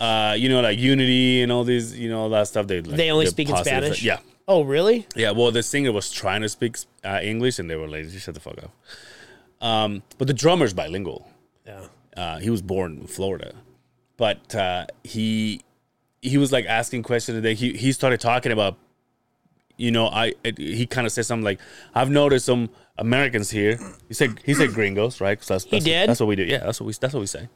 [0.00, 2.66] uh, you know, like unity and all these, you know, all that stuff.
[2.66, 4.02] They like, They only the speak in Spanish?
[4.02, 4.18] Yeah,
[4.48, 5.06] Oh, really?
[5.14, 5.30] yeah.
[5.32, 8.34] Well, the singer was trying to speak uh, English, and they were like, "Just shut
[8.34, 8.70] the fuck up."
[9.60, 11.28] Um, but the drummer's bilingual.
[11.66, 11.86] Yeah.
[12.16, 13.54] Uh, he was born in Florida,
[14.16, 15.60] but uh, he
[16.22, 17.54] he was like asking questions today.
[17.54, 18.76] He he started talking about,
[19.76, 21.60] you know, I it, he kind of said something like,
[21.94, 23.78] "I've noticed some Americans here."
[24.08, 25.38] He said he said gringos, right?
[25.38, 26.00] 'Cause that's, that's did?
[26.02, 26.44] What, that's what we do.
[26.44, 27.48] Yeah, that's what we that's what we say.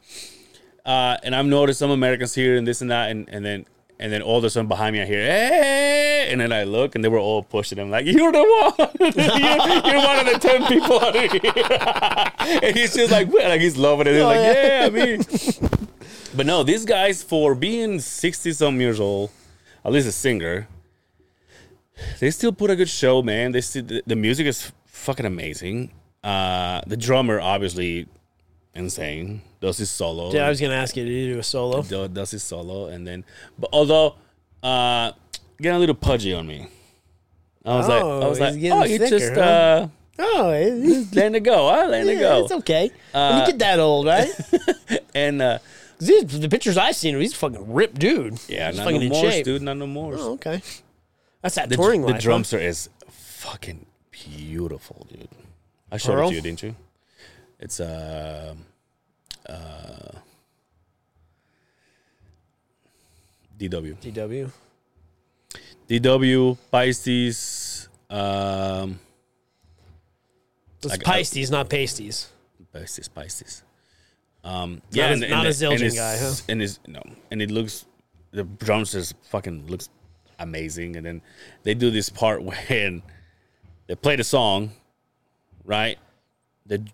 [0.84, 3.66] Uh, and I've noticed some Americans here and this and that, and, and then
[4.00, 6.94] and then all of a sudden behind me I hear, "Hey!" And then I look,
[6.94, 8.88] and they were all pushing him like, "You're the one.
[9.00, 11.30] you're, you're one of the ten people out here."
[12.62, 14.14] and he's just like, like he's loving it.
[14.14, 15.18] He's like, "Yeah, me."
[16.34, 19.30] But no, these guys for being sixty some years old,
[19.84, 20.66] at least a singer,
[22.20, 23.52] they still put a good show, man.
[23.52, 25.90] They still, the, music is fucking amazing.
[26.24, 28.06] Uh, the drummer obviously
[28.74, 29.42] insane.
[29.60, 30.32] Does his solo.
[30.32, 31.82] Yeah, I was gonna ask you, did you do a solo?
[32.08, 33.24] does his solo, and then
[33.58, 34.14] but although
[34.62, 35.12] uh,
[35.60, 36.66] getting a little pudgy on me.
[37.64, 39.40] I was like, I Oh, was he's like, oh, you just huh?
[39.40, 41.86] uh, Oh, it, letting it go, huh?
[41.88, 42.42] Letting it go.
[42.44, 42.90] it's okay.
[43.12, 44.28] when Uh, you get that old, right?
[45.14, 45.58] And uh,
[46.06, 48.38] these- the pictures I've seen, he's a fucking ripped dude.
[48.48, 49.44] yeah, he's not fucking no more, shape.
[49.44, 49.62] dude.
[49.62, 50.14] Not no more.
[50.16, 50.62] Oh, okay.
[51.42, 52.22] That's that the, touring the life.
[52.22, 52.58] drum huh?
[52.58, 55.28] is fucking beautiful, dude.
[55.90, 56.28] I showed Pearl?
[56.28, 56.76] it to you, didn't you?
[57.58, 58.54] It's uh,
[59.48, 60.12] uh,
[63.58, 63.96] DW.
[63.96, 64.50] DW.
[65.88, 68.98] DW, Pisces, um,
[70.78, 72.28] It's Like, I- pasties, not pasties.
[72.72, 73.62] Pisces, Pisces.
[74.44, 76.34] Um, Not a- not a the- Zildjian his- guy, huh?
[76.48, 77.84] And his no, and it looks
[78.32, 79.88] the drums just fucking looks
[80.38, 80.96] amazing.
[80.96, 81.22] And then
[81.62, 83.02] they do this part when
[83.86, 84.72] they play the song,
[85.64, 85.98] right?
[86.66, 86.84] The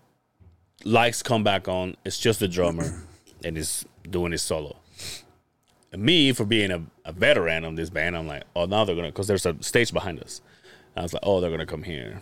[0.83, 1.95] lights come back on.
[2.05, 3.03] It's just the drummer,
[3.43, 4.75] and he's doing his solo.
[5.91, 8.95] And me, for being a, a veteran of this band, I'm like, oh, now they're
[8.95, 10.41] gonna, because there's a stage behind us.
[10.95, 12.21] I was like, oh, they're gonna come here.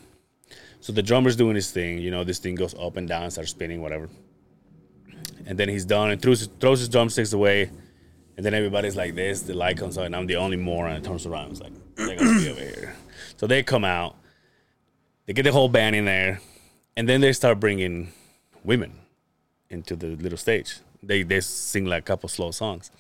[0.80, 3.50] So the drummer's doing his thing, you know, this thing goes up and down, starts
[3.52, 4.08] spinning, whatever.
[5.48, 7.72] And then he's done and throws, throws his drumsticks away.
[8.36, 10.98] And then everybody's like this, the light comes on, and I'm the only moron.
[10.98, 12.96] And turns around, it's like, they're gonna be over here.
[13.38, 14.16] So they come out,
[15.26, 16.40] they get the whole band in there,
[16.96, 18.12] and then they start bringing
[18.64, 18.92] women
[19.70, 20.80] into the little stage.
[21.02, 22.92] They they sing like a couple slow songs.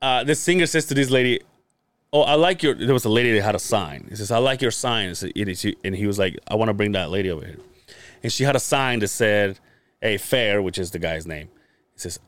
[0.00, 1.40] Uh, the singer says to this lady,
[2.12, 4.06] "Oh, I like your." There was a lady that had a sign.
[4.08, 5.14] He says, "I like your sign,"
[5.84, 7.58] and he was like, "I want to bring that lady over here."
[8.22, 9.58] And she had a sign that said,
[10.00, 11.48] "Hey, Fair," which is the guy's name.
[11.94, 12.18] He says,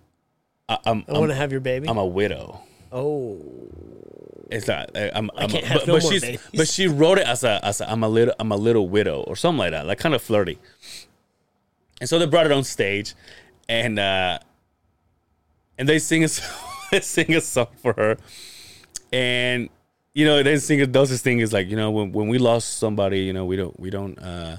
[0.68, 1.88] I, "I'm I want to have your baby.
[1.88, 2.60] I'm a widow."
[2.92, 3.38] Oh,
[4.50, 4.90] It's not.
[4.96, 6.40] I, I'm, I'm have but, no but more she's babies.
[6.56, 9.22] but she wrote it as a as a I'm a little I'm a little widow
[9.22, 10.58] or something like that, like kind of flirty.
[12.00, 13.14] And so they brought it on stage,
[13.68, 14.38] and uh
[15.78, 16.40] and they sing a s-
[16.90, 18.16] they sing a song for her,
[19.12, 19.68] and
[20.14, 20.90] you know they sing it.
[20.90, 23.54] Does this thing is like you know when when we lost somebody, you know we
[23.56, 24.18] don't we don't.
[24.18, 24.56] uh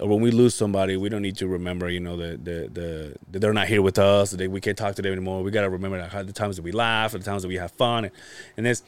[0.00, 3.38] or when we lose somebody, we don't need to remember, you know, the the the
[3.38, 4.32] they're not here with us.
[4.32, 5.42] That we can't talk to them anymore.
[5.42, 8.12] We gotta remember the times that we laugh, the times that we have fun, and,
[8.56, 8.82] and this,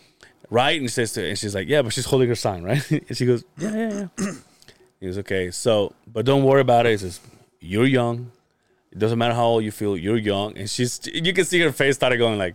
[0.50, 0.80] right?
[0.80, 2.90] And says, and she's like, yeah, but she's holding her sign, right?
[2.90, 4.32] And she goes, yeah, yeah, yeah.
[5.00, 6.90] he goes, okay, so, but don't worry about it.
[6.90, 7.20] He says,
[7.60, 8.32] you're young.
[8.92, 9.96] It doesn't matter how old you feel.
[9.96, 11.00] You're young, and she's.
[11.12, 12.54] You can see her face started going like,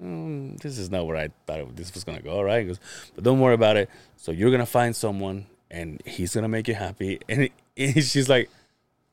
[0.00, 2.40] "Mm, this is not where I thought this was gonna go.
[2.40, 2.60] Right?
[2.60, 2.80] He goes,
[3.14, 3.90] but don't worry about it.
[4.16, 7.20] So you're gonna find someone, and he's gonna make you happy.
[7.28, 8.50] And, it, and she's like,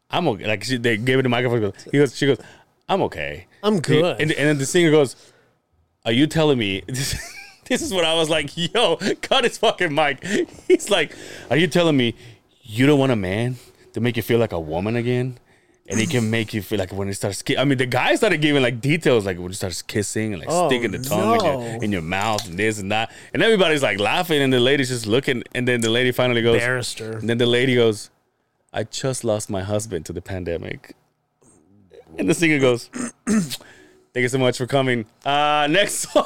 [0.09, 0.47] I'm okay.
[0.47, 1.73] Like she, they gave it the microphone.
[1.91, 2.39] He goes, she goes,
[2.89, 3.47] I'm okay.
[3.63, 4.19] I'm good.
[4.19, 5.15] and, and then the singer goes,
[6.05, 6.83] Are you telling me?
[7.67, 10.21] This, this is what I was like, Yo, cut his fucking mic.
[10.67, 11.15] He's like,
[11.49, 12.15] Are you telling me
[12.63, 13.55] you don't want a man
[13.93, 15.37] to make you feel like a woman again?
[15.91, 17.41] And it can make you feel like when it starts.
[17.41, 20.39] Ki- I mean, the guy started giving like details, like when it starts kissing and
[20.39, 23.43] like Oh, sticking the tongue in, your, in your mouth and this and that, and
[23.43, 27.17] everybody's like laughing, and the lady's just looking, and then the lady finally goes, barrister.
[27.17, 28.09] and then the lady goes,
[28.73, 30.95] I just lost my husband to the pandemic.
[32.17, 32.89] And the singer goes,
[34.13, 35.05] Thank you so much for coming.
[35.25, 36.25] Uh, next song.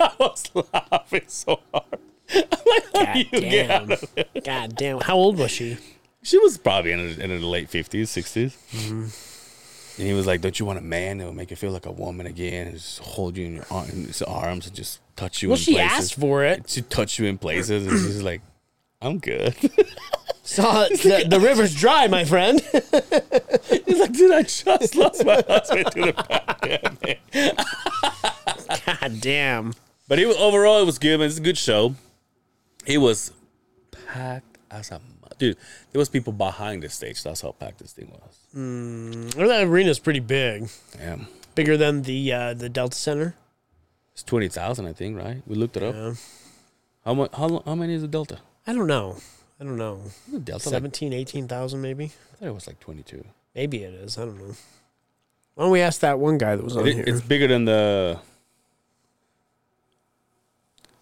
[0.00, 1.98] I was laughing so hard.
[2.34, 4.42] I'm like, how God you get out damn.
[4.44, 5.00] God damn.
[5.00, 5.78] How old was she?
[6.28, 8.54] She was probably in her, in her late 50s, 60s.
[8.72, 10.00] Mm-hmm.
[10.00, 11.86] And he was like, Don't you want a man that will make you feel like
[11.86, 12.66] a woman again?
[12.66, 15.62] And just hold you in, your in his arms and just touch you Well, in
[15.62, 15.98] she places.
[15.98, 16.68] asked for it.
[16.68, 17.86] She touch you in places.
[17.86, 18.42] And she's like,
[19.00, 19.56] I'm good.
[20.42, 22.60] Saw the, the river's dry, my friend.
[23.86, 26.12] He's like, Dude, I just lost my husband to the
[26.60, 27.20] pandemic.
[28.86, 29.72] God damn.
[30.08, 31.20] But it was, overall, it was good.
[31.20, 31.28] Man.
[31.28, 31.94] It's a good show.
[32.86, 33.32] It was
[34.06, 35.00] packed as a
[35.38, 35.56] dude.
[35.92, 37.22] There was people behind the stage.
[37.22, 39.34] That's how packed this thing was.
[39.36, 40.68] Well, that arena's pretty big.
[40.98, 41.18] Yeah,
[41.54, 43.34] Bigger than the uh, the Delta Center.
[44.12, 45.16] it's twenty thousand, I think.
[45.16, 45.42] Right?
[45.46, 45.94] We looked it up.
[45.94, 46.14] Yeah.
[47.04, 47.30] How much?
[47.34, 48.38] How, how many is the Delta?
[48.66, 49.16] I don't know.
[49.60, 50.02] I don't know.
[50.30, 50.68] The Delta.
[50.68, 52.04] Like, 17, 18,000 maybe?
[52.04, 53.24] I thought it was like twenty-two.
[53.54, 54.16] Maybe it is.
[54.18, 54.54] I don't know.
[55.54, 57.04] Why don't we ask that one guy that was on It- here?
[57.06, 58.20] it's bigger than the.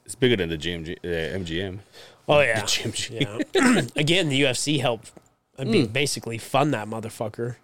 [0.06, 1.80] It's bigger than the GMG, uh, MGM.
[2.28, 2.62] Oh, yeah.
[2.62, 3.20] GMG.
[3.54, 3.82] yeah.
[3.96, 5.12] Again, the UFC helped
[5.58, 5.92] I mean, mm.
[5.92, 7.56] basically fund that motherfucker.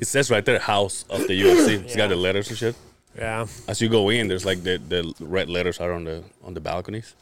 [0.00, 1.84] It says right there, House of the UFC.
[1.84, 2.76] It's got the letters and shit.
[3.16, 3.46] Yeah.
[3.66, 6.60] As you go in, there's like the, the red letters are on the on the
[6.60, 7.14] balconies.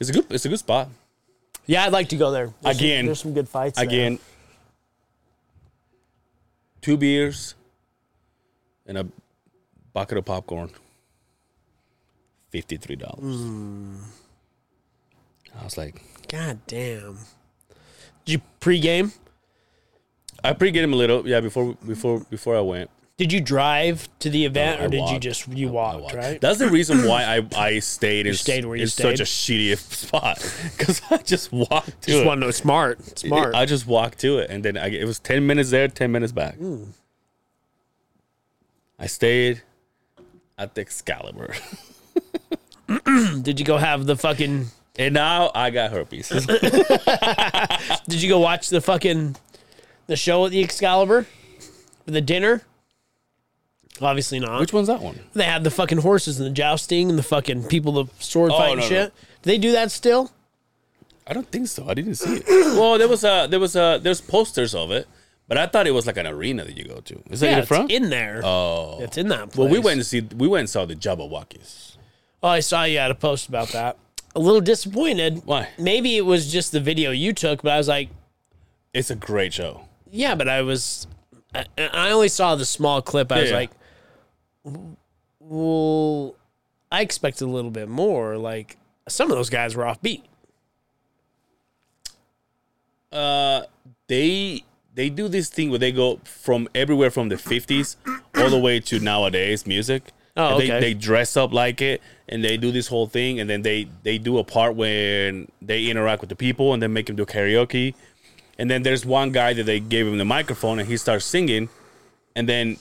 [0.00, 0.88] It's a good it's a good spot.
[1.66, 2.52] Yeah, I'd like to go there.
[2.62, 3.06] There's some- Again.
[3.06, 3.78] there's some good fights.
[3.78, 3.86] there.
[3.86, 4.18] Again,
[6.80, 7.54] two beers
[8.86, 9.06] and a
[9.92, 10.70] bucket of popcorn.
[12.50, 13.22] Fifty three dollars.
[13.22, 13.96] Mm.
[15.58, 17.18] I was like, God damn.
[18.24, 19.12] Did you pregame?
[20.44, 22.90] I pre-get him a little, yeah, before before before I went.
[23.18, 26.14] Did you drive to the event, I or did you just you I walked, walked.
[26.14, 26.40] right?
[26.40, 29.76] That's the reason why I I stayed in, stayed where you in such a shitty
[29.92, 30.38] spot
[30.76, 32.26] because I just walked to just it.
[32.26, 33.54] want to smart, smart.
[33.54, 36.32] I just walked to it, and then I, it was ten minutes there, ten minutes
[36.32, 36.56] back.
[36.56, 36.84] Hmm.
[38.98, 39.62] I stayed
[40.58, 41.54] at the Excalibur,
[43.42, 44.66] Did you go have the fucking?
[44.98, 46.28] And now I got herpes.
[48.08, 49.36] Did you go watch the fucking
[50.06, 51.26] the show at the Excalibur
[52.04, 52.62] for the dinner?
[54.00, 54.60] Obviously not.
[54.60, 55.18] Which one's that one?
[55.32, 58.58] They had the fucking horses and the jousting and the fucking people, the sword Oh,
[58.58, 58.88] fighting no, no.
[58.88, 59.14] shit.
[59.42, 60.30] Do they do that still?
[61.26, 61.88] I don't think so.
[61.88, 62.44] I didn't see it.
[62.76, 65.06] well, there was a there was a there's posters of it,
[65.46, 67.22] but I thought it was like an arena that you go to.
[67.30, 67.90] Is that in Yeah, the it's front?
[67.92, 68.40] in there.
[68.44, 69.56] oh, it's in that place.
[69.58, 71.96] well, we went to see we went and saw the Jabbawockees.
[72.42, 73.96] Oh, I saw you had a post about that.
[74.34, 75.42] A little disappointed.
[75.44, 75.68] Why?
[75.78, 78.08] Maybe it was just the video you took, but I was like,
[78.94, 79.82] It's a great show.
[80.10, 81.06] yeah, but I was,
[81.54, 83.30] I, I only saw the small clip.
[83.30, 83.56] I was Yeah.
[83.56, 83.70] like,
[85.40, 86.34] well,
[86.90, 88.38] I expected a little bit more.
[88.38, 90.22] Like some of those guys were offbeat.
[93.12, 93.62] uh
[94.08, 94.64] they
[94.94, 97.96] they do this thing where they go from everywhere from the 50s
[98.36, 102.42] all the way to nowadays music Oh, And they, they dress up like it and
[102.42, 106.22] they do this whole thing and then they they do a part when they interact
[106.22, 107.94] with the people and then make them do karaoke.
[108.58, 111.68] And then there's one guy that they gave him the microphone and he starts singing
[112.34, 112.78] and then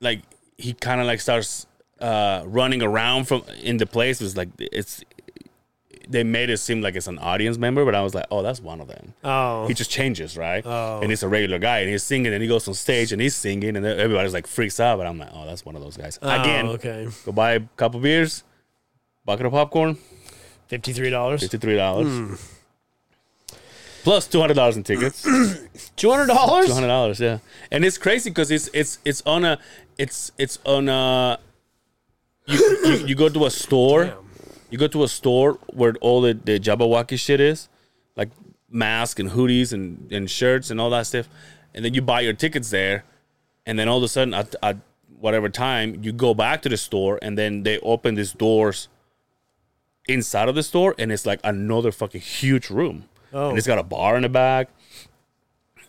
[0.00, 0.22] like
[0.56, 1.66] he kind of like starts
[2.00, 4.20] uh running around from in the place.
[4.22, 5.04] It's like it's
[6.10, 8.60] they made it seem like it's an audience member, but I was like, oh, that's
[8.60, 9.12] one of them.
[9.22, 10.62] Oh, He just changes, right?
[10.64, 11.00] Oh.
[11.02, 13.36] And he's a regular guy, and he's singing, and he goes on stage, and he's
[13.36, 14.96] singing, and everybody's like freaks out.
[14.98, 16.18] But I'm like, oh, that's one of those guys.
[16.22, 17.06] Again, Oh, okay.
[17.26, 18.42] go buy a couple beers,
[19.26, 19.98] bucket of popcorn,
[20.68, 21.40] Fifty three dollars.
[21.42, 22.34] fifty three dollars, Hmm.
[24.02, 25.22] plus two hundred dollars in tickets.
[25.96, 26.66] Two hundred dollars.
[26.66, 27.38] Two hundred dollars, yeah.
[27.70, 29.58] And it's crazy because it's it's it's on a
[29.98, 31.38] it's it's on a
[32.46, 34.27] you you, you go to a store, Damn.
[34.70, 37.68] You go to a store where all the the Jabberwocky shit is,
[38.16, 38.30] like
[38.70, 41.28] masks and hoodies and and shirts and all that stuff,
[41.74, 43.04] and then you buy your tickets there,
[43.66, 44.78] and then all of a sudden at, at
[45.20, 48.88] whatever time you go back to the store and then they open these doors
[50.06, 53.04] inside of the store and it's like another fucking huge room.
[53.32, 53.50] Oh.
[53.50, 54.70] And it's got a bar in the back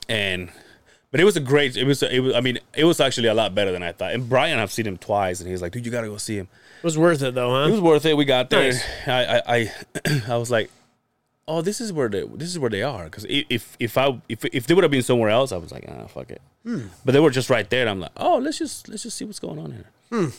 [0.07, 0.49] and
[1.11, 3.33] but it was a great it was it was I mean it was actually a
[3.33, 4.13] lot better than I thought.
[4.13, 6.47] And Brian I've seen him twice and he's like, dude, you gotta go see him.
[6.79, 7.67] It was worth it though, huh?
[7.67, 8.15] It was worth it.
[8.17, 8.71] We got there.
[8.71, 8.83] Nice.
[9.07, 10.69] I, I I I was like,
[11.47, 13.05] oh, this is where they this is where they are.
[13.05, 15.85] Because if if I if if they would have been somewhere else, I was like,
[15.89, 16.41] ah, fuck it.
[17.03, 17.81] But they were just right there.
[17.81, 19.71] And I'm like, oh, let's just let's just see what's going on
[20.11, 20.31] here.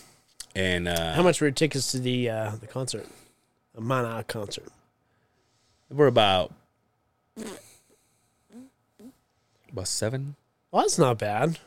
[0.57, 3.07] And uh, How much were your tickets to the uh, the concert?
[3.77, 4.69] A Mana concert.
[5.91, 6.53] We're about
[9.73, 10.37] about seven.
[10.71, 11.59] Well, that's not bad.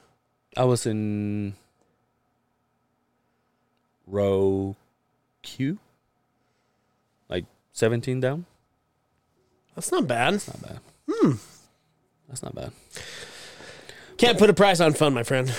[0.55, 1.55] I was in
[4.07, 4.75] row
[5.41, 5.77] Q,
[7.29, 8.45] like seventeen down.
[9.75, 10.33] That's not bad.
[10.33, 10.79] Not bad.
[11.09, 11.31] Hmm.
[12.27, 12.71] That's not bad.
[14.17, 15.51] Can't put a price on fun, my friend.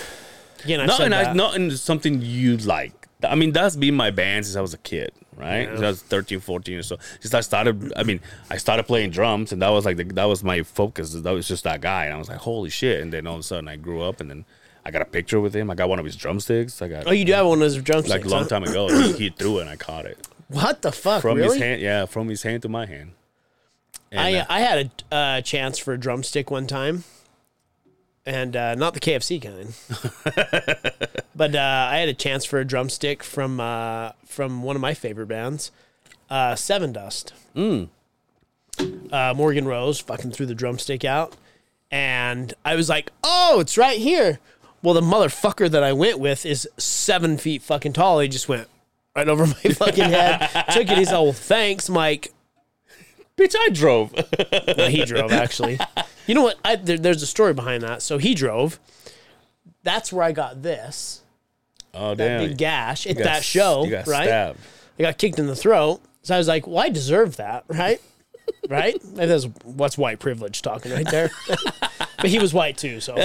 [0.65, 1.37] Again, I Not said in, that.
[1.37, 3.09] not in something you like.
[3.23, 5.63] I mean, that's been my band since I was a kid, right?
[5.69, 5.77] Yeah.
[5.77, 6.97] I was 13, 14 or so.
[7.21, 10.25] Just I started, I mean, I started playing drums and that was like, the, that
[10.25, 11.13] was my focus.
[11.13, 12.05] That was just that guy.
[12.07, 13.01] And I was like, holy shit.
[13.01, 14.45] And then all of a sudden I grew up and then
[14.87, 15.71] I got a picture with him.
[15.71, 16.83] I got one of his drumsticks.
[16.83, 18.11] I got, Oh, you do have one of his drumsticks?
[18.11, 18.49] like a long huh?
[18.49, 20.29] time ago, he, he threw it and I caught it.
[20.49, 21.23] What the fuck?
[21.23, 21.55] From really?
[21.55, 23.13] his hand, yeah, from his hand to my hand.
[24.13, 27.03] And, I uh, I had a uh, chance for a drumstick one time,
[28.25, 29.75] and uh, not the KFC kind,
[31.35, 34.95] but uh, I had a chance for a drumstick from uh, from one of my
[34.95, 35.73] favorite bands,
[36.31, 37.33] uh, Sevendust.
[37.57, 37.89] Mm.
[39.11, 41.35] Uh, Morgan Rose fucking threw the drumstick out,
[41.91, 44.39] and I was like, "Oh, it's right here."
[44.85, 48.21] Well, the motherfucker that I went with is seven feet fucking tall.
[48.21, 48.69] He just went
[49.17, 50.99] right over my fucking head, took it.
[50.99, 52.35] He's all, "Thanks, Mike."
[53.37, 54.15] bitch, I drove.
[54.77, 55.79] No, he drove actually.
[56.27, 56.59] You know what?
[56.65, 58.03] I, there, there's a story behind that.
[58.03, 58.79] So he drove.
[59.83, 61.23] That's where I got this
[61.95, 62.49] oh, that damn.
[62.49, 64.25] big gash at got that show, You got right?
[64.25, 64.59] stabbed.
[64.99, 66.01] I got kicked in the throat.
[66.23, 68.01] So I was like, "Well, I deserve that, right?
[68.69, 69.03] right?
[69.19, 71.31] And that's what's white privilege talking right there."
[72.19, 73.17] but he was white too, so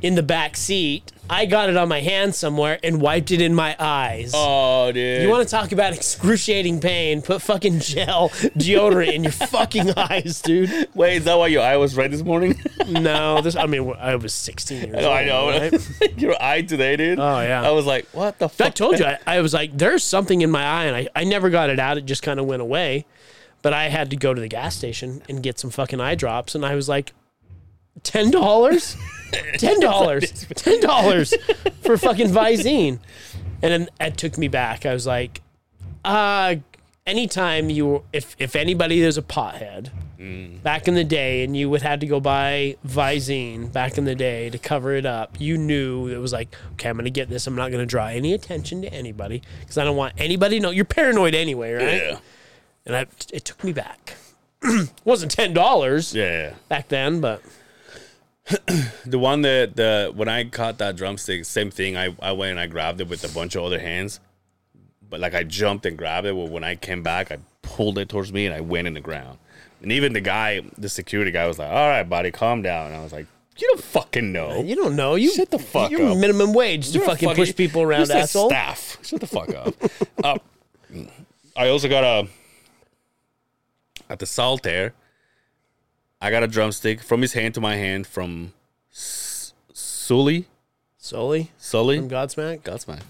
[0.00, 1.12] in the back seat.
[1.30, 4.32] I got it on my hand somewhere and wiped it in my eyes.
[4.34, 5.22] Oh, dude.
[5.22, 7.22] You want to talk about excruciating pain?
[7.22, 10.88] Put fucking gel deodorant in your fucking eyes, dude.
[10.94, 12.60] Wait, is that why your eye was red this morning?
[12.88, 13.54] No, this.
[13.54, 15.06] I mean, I was 16 years oh, old.
[15.06, 15.48] I know.
[15.48, 16.16] right?
[16.18, 17.18] your eye today, dude.
[17.18, 17.62] Oh, yeah.
[17.62, 18.66] I was like, what the fuck?
[18.66, 21.24] I told you, I, I was like, there's something in my eye, and I, I
[21.24, 21.96] never got it out.
[21.96, 23.06] It just kind of went away.
[23.62, 26.56] But I had to go to the gas station and get some fucking eye drops,
[26.56, 27.12] and I was like,
[28.02, 28.96] ten dollars,
[29.58, 31.34] ten dollars, ten dollars
[31.82, 32.98] for fucking Visine,
[33.62, 34.84] and then it took me back.
[34.86, 35.40] I was like,
[36.04, 36.56] uh,
[37.06, 39.90] anytime you, if if anybody is a pothead,
[40.62, 44.14] back in the day, and you would have to go buy Visine back in the
[44.14, 47.46] day to cover it up, you knew it was like, okay, I'm gonna get this.
[47.46, 50.70] I'm not gonna draw any attention to anybody because I don't want anybody to know.
[50.70, 52.02] You're paranoid anyway, right?
[52.02, 52.18] Yeah.
[52.86, 54.14] And I, it took me back.
[54.62, 56.54] it wasn't ten dollars Yeah.
[56.68, 57.42] back then, but
[59.04, 61.96] The one that the when I caught that drumstick, same thing.
[61.96, 64.20] I, I went and I grabbed it with a bunch of other hands.
[65.08, 66.34] But like I jumped and grabbed it.
[66.36, 69.00] Well, when I came back, I pulled it towards me and I went in the
[69.00, 69.38] ground.
[69.82, 72.96] And even the guy, the security guy, was like, "All right, buddy, calm down." And
[72.96, 73.26] I was like,
[73.58, 74.62] You don't fucking know.
[74.62, 75.16] You don't know.
[75.16, 76.16] You Shut the fuck You're up.
[76.16, 78.48] minimum wage to You're fucking, push people around, you're asshole.
[78.48, 78.98] Staff.
[79.02, 79.74] Shut the fuck up.
[80.24, 80.38] uh,
[81.56, 82.28] I also got a
[84.08, 84.92] at the Saltair.
[86.24, 88.52] I got a drumstick from his hand to my hand from
[88.92, 90.46] S- Sully.
[90.96, 91.98] Solely Sully.
[91.98, 92.60] from Godsmack.
[92.62, 93.00] Godsmack.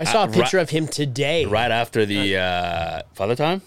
[0.00, 1.44] I saw a Uh, picture right- of him today.
[1.44, 3.60] Right after the uh, Father Time.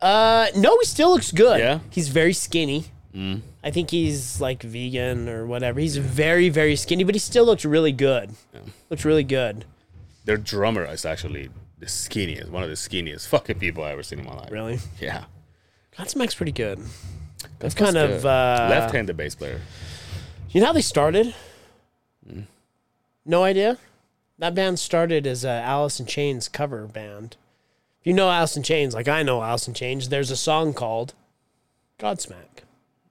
[0.00, 1.58] Uh, no, he still looks good.
[1.58, 1.80] Yeah?
[1.90, 2.84] he's very skinny.
[3.64, 5.78] I think he's like vegan or whatever.
[5.80, 8.30] He's very, very skinny, but he still looks really good.
[8.90, 9.66] Looks really good.
[10.24, 14.20] Their drummer is actually the skinniest, one of the skinniest fucking people I've ever seen
[14.20, 14.50] in my life.
[14.50, 15.24] Really, Yeah.
[15.98, 16.78] Godsmack's pretty good.
[17.58, 19.60] That's kind of, uh, left-handed bass player.
[20.50, 21.34] You know how they started?
[22.28, 22.42] Hmm.
[23.24, 23.78] No idea.
[24.38, 27.36] That band started as a Alice in Chains cover band.
[28.00, 30.74] If you know Alice in Chains, like I know Alice in Chains, there's a song
[30.74, 31.14] called
[31.98, 32.64] Godsmack.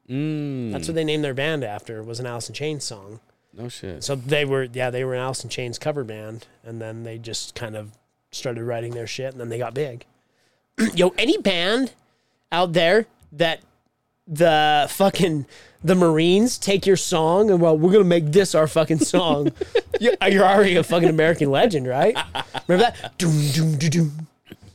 [0.09, 2.03] Mm, That's what they named their band after.
[2.03, 3.21] Was an Alice in Chains song.
[3.53, 4.03] no shit.
[4.03, 7.17] So they were, yeah, they were an Alice in Chains cover band, and then they
[7.17, 7.91] just kind of
[8.31, 10.05] started writing their shit, and then they got big.
[10.95, 11.93] Yo, any band
[12.51, 13.61] out there that
[14.31, 15.45] the fucking
[15.83, 19.51] the Marines take your song and well, we're gonna make this our fucking song.
[19.99, 22.17] You- You're already a fucking American legend, right?
[22.67, 23.13] Remember that?
[23.19, 24.27] Doom doom doom doom.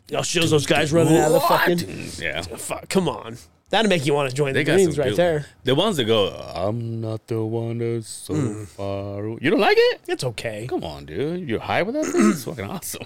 [0.08, 2.24] Y'all shows those guys running out of the fucking.
[2.24, 2.42] Yeah.
[2.42, 3.36] Fuck, come on,
[3.70, 5.46] that'd make you want to join They the got Marines some right good- there.
[5.64, 8.64] The ones that go, I'm not the one that's so Hmm.
[8.66, 9.38] far away.
[9.40, 10.00] You don't like it?
[10.06, 10.68] It's okay.
[10.68, 11.48] Come on, dude.
[11.48, 12.30] You're high with that thing?
[12.30, 13.02] It's fucking awesome.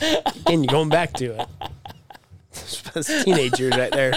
[0.46, 1.46] and you're going back to it.
[2.94, 4.12] That's teenage years right there.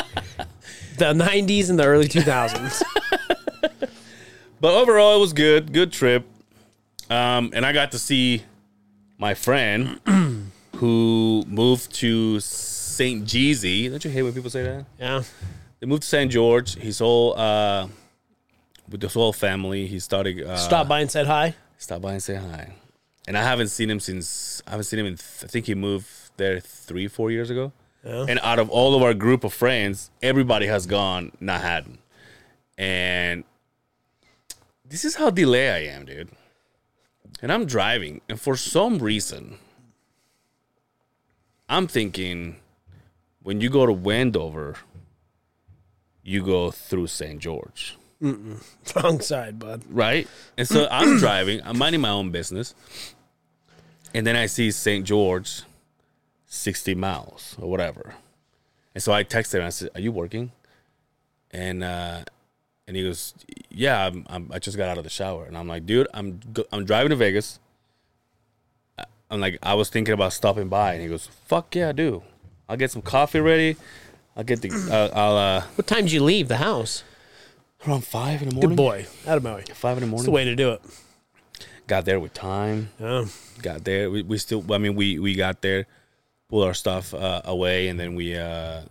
[0.97, 2.81] The 90s and the early 2000s.
[4.63, 5.73] But overall, it was good.
[5.73, 6.25] Good trip.
[7.09, 8.43] Um, and I got to see
[9.17, 9.99] my friend
[10.77, 13.25] who moved to St.
[13.25, 13.89] Jeezy.
[13.89, 14.85] Don't you hate when people say that?
[14.97, 15.23] Yeah.
[15.81, 16.31] They moved to St.
[16.31, 16.75] George.
[16.75, 17.89] His whole, uh,
[18.89, 20.41] with his whole family, he started.
[20.41, 21.55] Uh, Stop by and said hi.
[21.77, 22.71] Stop by and say hi.
[23.27, 25.13] And I haven't seen him since I haven't seen him in.
[25.15, 26.07] I think he moved
[26.37, 27.73] there three, four years ago.
[28.03, 28.25] Yeah.
[28.27, 31.85] And out of all of our group of friends, everybody has gone not had.
[32.77, 33.43] And
[34.85, 36.29] this is how delay I am, dude.
[37.41, 39.57] And I'm driving, and for some reason,
[41.67, 42.57] I'm thinking
[43.41, 44.75] when you go to Wendover,
[46.23, 47.39] you go through St.
[47.39, 49.83] George Wrong side, bud.
[49.89, 50.27] right?
[50.57, 52.73] And so I'm driving, I'm minding my own business,
[54.13, 55.05] and then I see St.
[55.05, 55.63] George,
[56.53, 58.13] 60 miles or whatever.
[58.93, 59.65] And so I texted him.
[59.65, 60.51] I said, "Are you working?"
[61.51, 62.23] And uh,
[62.87, 63.33] and he goes,
[63.69, 66.39] "Yeah, I'm, I'm, I just got out of the shower." And I'm like, "Dude, I'm
[66.53, 67.59] go- I'm driving to Vegas."
[68.99, 71.91] I- I'm like, I was thinking about stopping by, and he goes, "Fuck yeah, I
[71.91, 72.21] do.
[72.69, 73.75] I'll get some coffee ready.
[74.37, 77.03] I'll get the uh, I'll uh, What time did you leave the house?
[77.87, 78.69] around five in the morning.
[78.69, 79.05] Good boy.
[79.25, 79.67] Attaboy.
[79.73, 80.25] Five in the That's morning.
[80.25, 80.81] the way to do it.
[81.87, 82.89] Got there with time.
[82.99, 83.25] Yeah.
[83.61, 84.09] got there.
[84.09, 85.85] We, we still, I mean, we we got there,
[86.53, 88.81] pulled our stuff uh, away, and then we uh,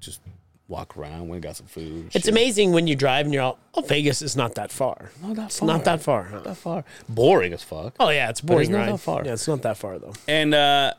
[0.00, 0.20] just
[0.68, 1.28] walk around.
[1.28, 2.06] We got some food.
[2.14, 2.28] It's shit.
[2.28, 5.10] amazing when you drive and you're all, oh, Vegas is not that far.
[5.22, 5.66] Not that It's far.
[5.68, 6.40] not that far, huh?
[6.40, 6.82] that far.
[7.10, 7.94] Boring as fuck.
[8.00, 9.22] Oh, yeah, it's boring, not that far.
[9.22, 10.14] Yeah, it's not that far, though.
[10.26, 10.94] And uh,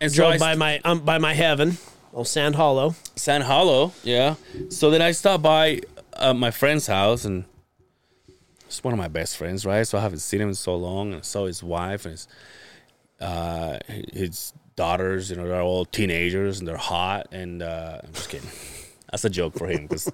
[0.00, 1.76] and Drove I by st- my um, by my heaven,
[2.14, 2.94] old Sand Hollow.
[3.16, 4.36] Sand Hollow, yeah.
[4.70, 5.82] So then I stopped by
[6.14, 7.44] uh, my friend's house, and
[8.64, 9.86] it's one of my best friends, right?
[9.86, 12.26] So I haven't seen him in so long, and I saw his wife and his
[13.20, 13.78] uh,
[14.12, 15.30] his daughters.
[15.30, 17.28] You know, they're all teenagers and they're hot.
[17.32, 18.48] And uh, I'm just kidding.
[19.10, 20.10] That's a joke for him because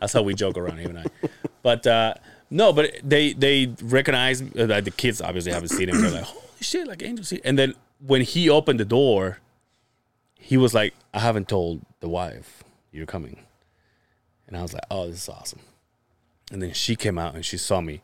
[0.00, 1.28] that's how we joke around him and I.
[1.62, 2.14] But uh,
[2.48, 6.00] no, but they they recognize uh, like the kids obviously haven't seen him.
[6.00, 7.22] They're like, holy shit, like Angel.
[7.22, 7.74] See-" And then
[8.04, 9.40] when he opened the door,
[10.34, 13.44] he was like, I haven't told the wife you're coming.
[14.48, 15.60] And I was like, oh, this is awesome.
[16.50, 18.00] And then she came out and she saw me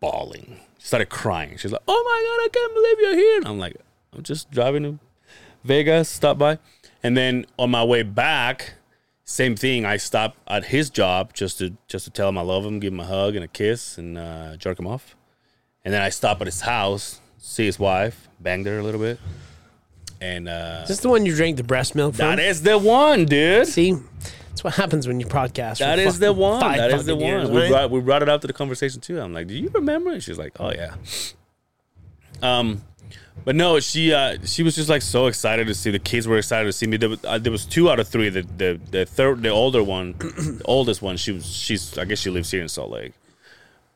[0.00, 0.60] bawling.
[0.78, 1.56] She started crying.
[1.56, 3.36] She's like, oh my God, I can't believe you're here.
[3.38, 3.76] And I'm like,
[4.12, 4.98] I'm just driving to
[5.64, 6.58] Vegas, stop by.
[7.02, 8.74] And then on my way back,
[9.24, 9.84] same thing.
[9.84, 12.92] I stopped at his job just to just to tell him I love him, give
[12.92, 15.16] him a hug and a kiss, and uh, jerk him off.
[15.84, 19.18] And then I stop at his house, see his wife, banged her a little bit,
[20.20, 22.26] and uh, Is this the one you drank the breast milk from?
[22.36, 23.66] that is the one, dude.
[23.68, 23.94] See,
[24.56, 25.72] that's what happens when you podcast.
[25.78, 26.60] for That is the one.
[26.62, 27.24] five That is the one.
[27.26, 27.68] years, we right?
[27.70, 29.20] brought we brought it up to the conversation too.
[29.20, 30.12] I'm like, do you remember?
[30.12, 30.94] And she's like, oh yeah.
[32.42, 32.82] Um,
[33.44, 36.38] but no, she uh she was just like so excited to see the kids were
[36.38, 36.96] excited to see me.
[36.96, 38.30] There was, uh, there was two out of three.
[38.30, 42.20] The the the third, the older one, the oldest one, she was she's I guess
[42.20, 43.12] she lives here in Salt Lake.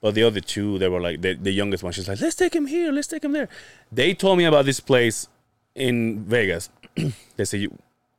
[0.02, 1.94] But the other two, they were like the, the youngest one.
[1.94, 2.92] She's like, let's take him here.
[2.92, 3.48] Let's take him there.
[3.90, 5.26] They told me about this place
[5.74, 6.68] in Vegas.
[7.36, 7.66] they said,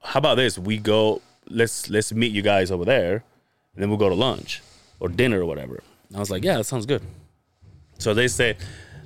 [0.01, 0.57] how about this?
[0.57, 1.21] We go.
[1.51, 3.23] Let's let's meet you guys over there,
[3.73, 4.61] and then we'll go to lunch
[4.99, 5.83] or dinner or whatever.
[6.15, 7.01] I was like, yeah, that sounds good.
[7.97, 8.57] So they say,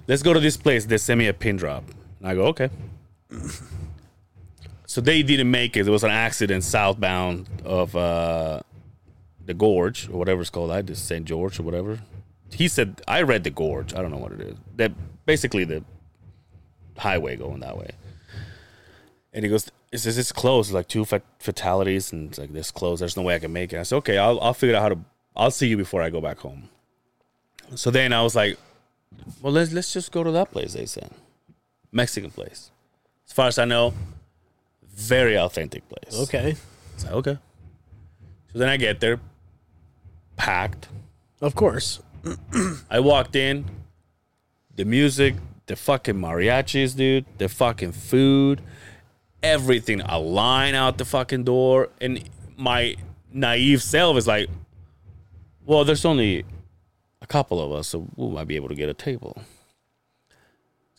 [0.08, 0.86] let's go to this place.
[0.86, 1.84] They send me a pin drop.
[2.20, 2.70] And I go, okay.
[4.88, 5.84] So they didn't make it.
[5.84, 8.62] There was an accident southbound of uh,
[9.46, 10.72] the gorge or whatever it's called.
[10.72, 11.26] I just St.
[11.26, 12.00] George or whatever.
[12.50, 13.94] He said I read the gorge.
[13.94, 14.56] I don't know what it is.
[14.78, 14.94] That
[15.26, 15.84] basically the
[16.98, 17.90] highway going that way.
[19.34, 20.72] And he goes, "It says it's closed.
[20.72, 21.06] Like two
[21.40, 23.02] fatalities, and it's like this closed.
[23.02, 24.90] There's no way I can make it." I said, "Okay, I'll I'll figure out how
[24.90, 25.00] to.
[25.36, 26.70] I'll see you before I go back home."
[27.76, 28.58] So then I was like,
[29.42, 31.12] "Well, let's let's just go to that place." They said,
[31.92, 32.72] Mexican place.
[33.26, 33.94] As far as I know,
[34.84, 36.20] very authentic place.
[36.24, 36.56] Okay.
[36.94, 37.38] It's like, okay.
[38.52, 39.20] So then I get there,
[40.36, 40.88] packed.
[41.42, 42.02] Of course.
[42.90, 43.66] I walked in,
[44.76, 45.36] the music,
[45.68, 48.62] the fucking mariachis, dude, the fucking food,
[49.46, 51.90] everything, a line out the fucking door.
[52.02, 52.28] And
[52.58, 52.96] my
[53.32, 54.50] naive self is like,
[55.66, 56.46] well, there's only
[57.22, 59.38] a couple of us, so we might be able to get a table.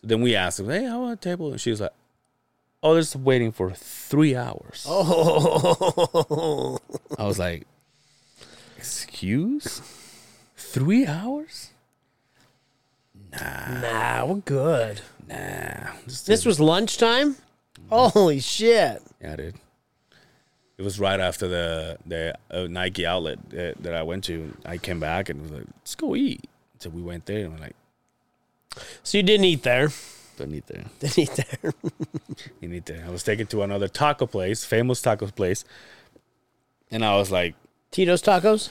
[0.00, 1.50] So then we asked him, hey, I want a table.
[1.50, 1.92] And she was like,
[2.82, 4.86] oh, they're just waiting for three hours.
[4.88, 6.78] Oh.
[7.18, 7.66] I was like,
[8.76, 9.82] excuse?
[10.56, 11.70] Three hours?
[13.32, 15.00] nah, we're good.
[15.28, 15.90] Nah.
[16.06, 17.36] This was lunchtime?
[17.90, 19.02] Holy shit.
[19.20, 19.54] Yeah, dude.
[20.78, 24.54] It was right after the the uh, Nike outlet that, that I went to.
[24.64, 26.44] I came back and was like, "Let's go eat."
[26.78, 27.76] So we went there and we're like,
[29.02, 29.88] So you didn't eat there.
[30.36, 30.84] "Don't eat there.
[31.00, 31.72] Didn't eat there.
[32.60, 35.64] You need to." I was taken to another taco place, famous taco place,
[36.90, 37.54] and I was like,
[37.90, 38.68] Tito's tacos?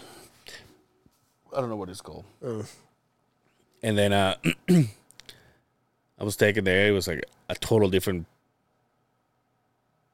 [1.56, 2.26] I don't know what it's called.
[3.82, 4.36] And then uh,
[4.70, 6.88] I was taken there.
[6.88, 8.28] It was like a total different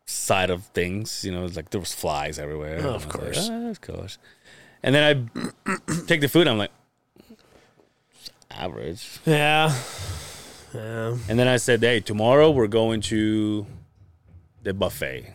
[0.06, 1.24] side of things.
[1.24, 2.80] You know, it's like there was flies everywhere.
[2.80, 3.49] I of was like, course.
[3.52, 4.18] "Ah, of course.
[4.84, 5.30] And then
[5.68, 5.76] I
[6.08, 6.47] take the food.
[6.47, 6.72] I'm like,
[8.16, 9.20] "It's average.
[9.26, 9.74] Yeah.
[10.74, 11.18] Yeah.
[11.28, 13.66] And then I said, hey, tomorrow we're going to
[14.64, 15.34] the buffet.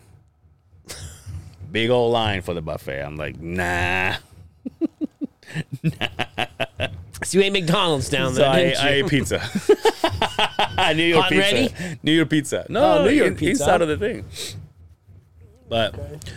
[1.71, 3.01] Big old line for the buffet.
[3.01, 4.15] I'm like, nah.
[5.83, 6.45] nah.
[7.27, 9.03] So you ate McDonald's down So there, I, didn't I you?
[9.05, 9.37] ate pizza.
[10.95, 11.83] New York Hot and pizza.
[11.83, 11.99] ready?
[12.03, 12.65] New York pizza.
[12.69, 13.69] No, Oh, New York pizza.
[13.69, 14.23] out of the thing.
[15.69, 15.95] But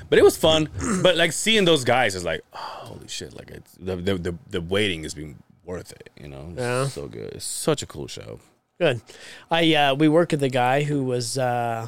[0.08, 0.68] but it was fun.
[1.02, 3.32] but like seeing those guys is like, oh, holy shit!
[3.36, 6.10] Like it's the the the, the waiting has been worth it.
[6.20, 6.86] You know, It's Yeah.
[6.88, 7.32] so good.
[7.34, 8.40] It's such a cool show.
[8.80, 9.00] Good.
[9.50, 11.86] I uh we worked with the guy who was uh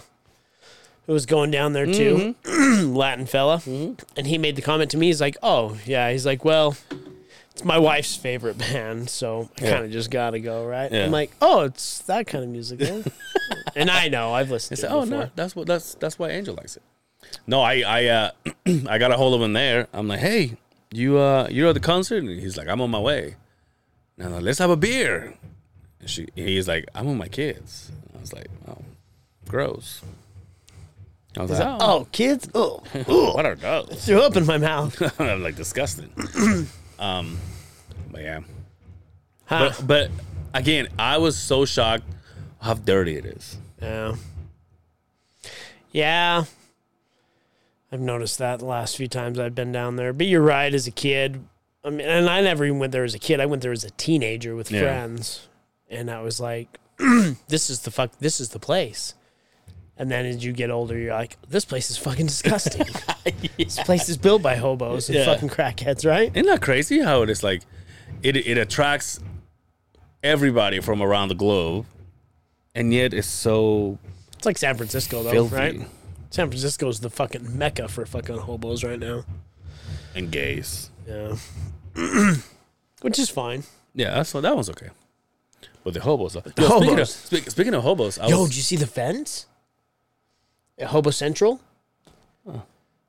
[1.06, 2.94] who was going down there too, Mm-hmm.
[2.94, 5.06] Latin fella, and he made the comment to me.
[5.08, 6.76] He's like, "Oh yeah," he's like, "Well,
[7.52, 11.04] it's my wife's favorite band, so I kind of just gotta go, right?" Yeah.
[11.06, 13.02] I'm like, "Oh, it's that kind of music," eh?"
[13.76, 15.18] and I know I've listened I to said, it oh before.
[15.18, 16.82] no, that's what that's that's why Angel likes it.
[17.46, 18.30] No, I I uh
[18.88, 19.86] I got a hold of him there.
[19.92, 20.56] I'm like, hey,
[20.92, 22.18] you uh you're at the concert?
[22.24, 23.36] And he's like, I'm on my way.
[24.18, 25.34] And I'm like, let's have a beer.
[26.00, 27.90] And she he's like, I'm with my kids.
[28.16, 28.78] I was like, oh,
[29.48, 30.02] gross.
[31.36, 32.46] I was like, oh, Oh, kids!
[32.54, 32.82] Oh,
[33.34, 34.04] what are those?
[34.04, 35.00] threw up in my mouth.
[35.20, 36.10] I'm like disgusting.
[37.02, 37.38] um,
[38.10, 38.40] but yeah,
[39.46, 39.72] Huh.
[39.78, 40.10] but but
[40.54, 42.04] again, I was so shocked
[42.60, 43.56] how dirty it is.
[43.80, 44.14] Yeah.
[45.90, 46.44] Yeah.
[47.90, 50.12] I've noticed that the last few times I've been down there.
[50.12, 51.44] But you're right, as a kid.
[51.84, 53.40] I mean, and I never even went there as a kid.
[53.40, 54.80] I went there as a teenager with Yeah.
[54.82, 55.48] friends.
[55.90, 56.78] And I was like,
[57.48, 59.14] this is the fuck, this is the place.
[60.02, 62.86] And then as you get older, you're like, this place is fucking disgusting.
[63.56, 65.26] This place is built by hobos and Yeah.
[65.26, 66.32] fucking crackheads, right?
[66.34, 67.62] Isn't that crazy how it is like
[68.22, 69.20] it it attracts
[70.24, 71.86] everybody from around the globe
[72.74, 73.98] and yet it's so
[74.36, 75.80] It's like San Francisco, though, filthy right?
[76.30, 79.24] San Francisco is the fucking mecca for fucking hobos right now.
[80.16, 80.90] and gays.
[81.06, 81.36] Yeah.
[83.02, 83.62] Which is fine.
[83.94, 84.90] Yeah, that's that one's okay.
[85.84, 86.32] But the hobos.
[86.34, 86.98] The Speaking, hobos.
[87.00, 89.46] of, speak, speaking of hobos, I Yo, was, did you see the fence?
[90.78, 91.60] At Hobo Central?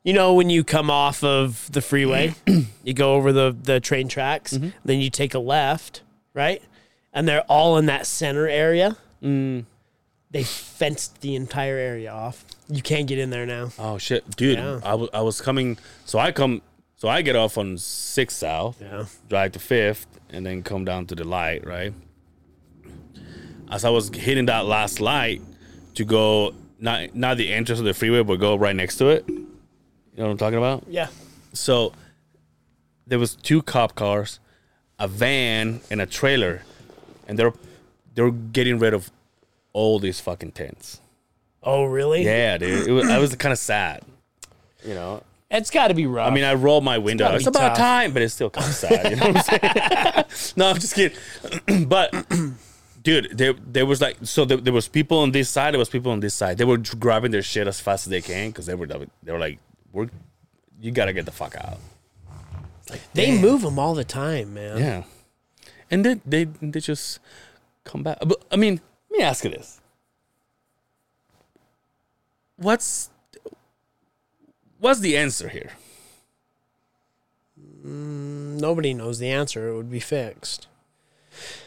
[0.05, 2.35] You know when you come off of the freeway,
[2.83, 4.69] you go over the, the train tracks, Mm-hmm.
[4.83, 6.01] then you take a left,
[6.33, 6.61] right?
[7.13, 8.97] And they're all in that center area.
[9.23, 9.63] Mm.
[10.29, 12.43] They fenced the entire area off.
[12.67, 13.71] You can't get in there now.
[13.79, 14.81] oh shit, dude, Yeah.
[14.83, 15.77] I was I was coming.
[16.05, 16.61] So I come.
[16.97, 18.81] So I get off on Sixth South.
[18.81, 19.05] Yeah.
[19.29, 21.93] drive to Fifth, and then come down to the light, right?
[23.69, 25.41] As I was hitting that last light
[25.95, 26.53] to go,
[26.83, 29.23] not not the entrance of the freeway, but go right next to it.
[29.27, 29.47] You
[30.17, 30.83] know what I'm talking about?
[30.87, 31.07] Yeah.
[31.53, 31.93] So
[33.07, 34.39] there was two cop cars,
[34.99, 36.63] a van, and a trailer,
[37.27, 37.53] and they're
[38.13, 39.11] they're getting rid of
[39.71, 40.99] all these fucking tents.
[41.63, 42.25] Oh, really?
[42.25, 42.87] Yeah, dude.
[42.87, 44.03] It was, I was kind of sad,
[44.85, 45.23] you know.
[45.49, 46.29] It's got to be rough.
[46.29, 47.25] I mean, I rolled my window.
[47.25, 47.77] gotta It's about tough.
[47.77, 49.11] time, but it's still kind of sad.
[49.11, 50.53] You know what I'm saying?
[50.57, 51.17] no, I'm just kidding.
[51.87, 52.13] but
[53.03, 55.73] dude, there there was like so there, there was people on this side.
[55.73, 56.57] There was people on this side.
[56.57, 59.39] They were grabbing their shit as fast as they can because they were they were
[59.39, 59.59] like,
[59.91, 60.09] "We're
[60.81, 61.79] you gotta get the fuck out."
[62.89, 64.77] like, they move them all the time, man.
[64.77, 65.03] Yeah,
[65.91, 67.19] and then they they just
[67.83, 68.17] come back.
[68.25, 69.81] But I mean, let me ask you this:
[72.57, 73.09] What's
[74.79, 75.71] what's the answer here?
[77.85, 79.69] Mm, nobody knows the answer.
[79.69, 80.67] It would be fixed.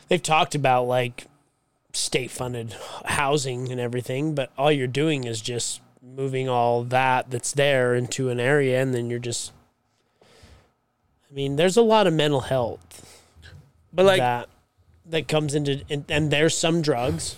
[0.08, 1.26] They've talked about like
[1.92, 7.52] state funded housing and everything, but all you're doing is just moving all that that's
[7.52, 9.52] there into an area and then you're just
[10.22, 13.24] I mean, there's a lot of mental health
[13.92, 14.48] But like, that
[15.06, 17.36] that comes into and, and there's some drugs.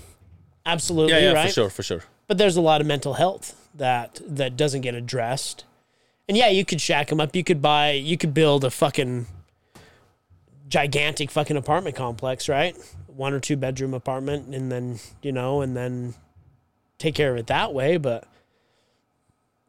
[0.67, 1.49] Absolutely, yeah, yeah, right?
[1.49, 2.05] for sure, for sure.
[2.27, 5.65] but there's a lot of mental health that that doesn't get addressed.
[6.29, 7.35] And yeah, you could shack them up.
[7.35, 7.93] You could buy.
[7.93, 9.27] You could build a fucking
[10.69, 12.77] gigantic fucking apartment complex, right?
[13.07, 16.15] One or two bedroom apartment, and then you know, and then
[16.99, 17.97] take care of it that way.
[17.97, 18.27] But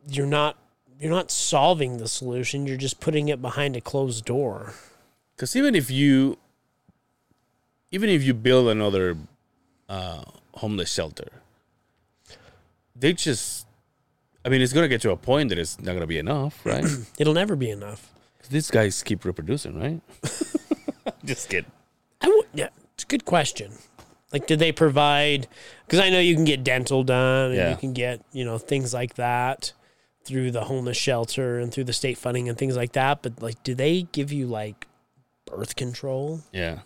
[0.07, 0.57] you're not
[0.99, 2.67] you're not solving the solution.
[2.67, 4.73] You're just putting it behind a closed door.
[5.35, 6.37] Because even if you,
[7.91, 9.15] even if you build another
[9.87, 10.23] uh,
[10.55, 11.29] homeless shelter,
[12.93, 13.65] they just,
[14.43, 16.85] I mean, it's gonna get to a point that it's not gonna be enough, right?
[17.17, 18.11] It'll never be enough.
[18.49, 20.01] these guys keep reproducing, right?
[21.25, 21.71] just kidding.
[22.21, 23.71] I would, yeah, it's a good question.
[24.31, 25.47] Like, did they provide?
[25.85, 27.69] Because I know you can get dental done, and Yeah.
[27.71, 29.73] you can get you know things like that
[30.23, 33.21] through the homeless shelter and through the state funding and things like that.
[33.23, 34.87] But like, do they give you like
[35.45, 36.79] birth control, Yeah.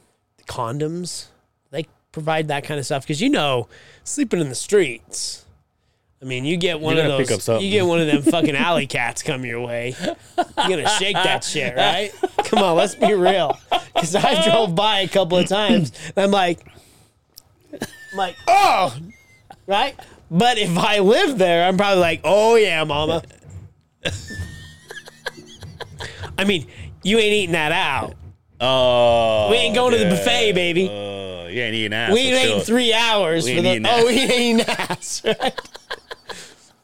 [0.48, 1.26] condoms?
[1.72, 3.68] They provide that kind of stuff because you know,
[4.04, 5.43] sleeping in the streets.
[6.24, 7.50] I mean, you get one of those.
[7.62, 9.94] You get one of them fucking alley cats come your way.
[10.00, 10.16] You're
[10.70, 12.14] gonna shake that shit, right?
[12.46, 13.60] Come on, let's be real.
[13.94, 16.66] Because I drove by a couple of times, and I'm like,
[17.74, 18.96] I'm like, oh,
[19.68, 20.00] right.
[20.32, 23.22] But if I lived there, I'm probably like, oh yeah, mama.
[26.38, 26.68] I mean,
[27.04, 28.14] you ain't eating that out.
[28.62, 30.88] Oh, We ain't going to the buffet, baby.
[30.88, 32.14] Uh, you ain't eating ass.
[32.14, 32.60] we ain't sure.
[32.62, 33.82] three hours We for the.
[33.86, 34.04] Oh, ass.
[34.06, 35.60] we ain't eating ass, right?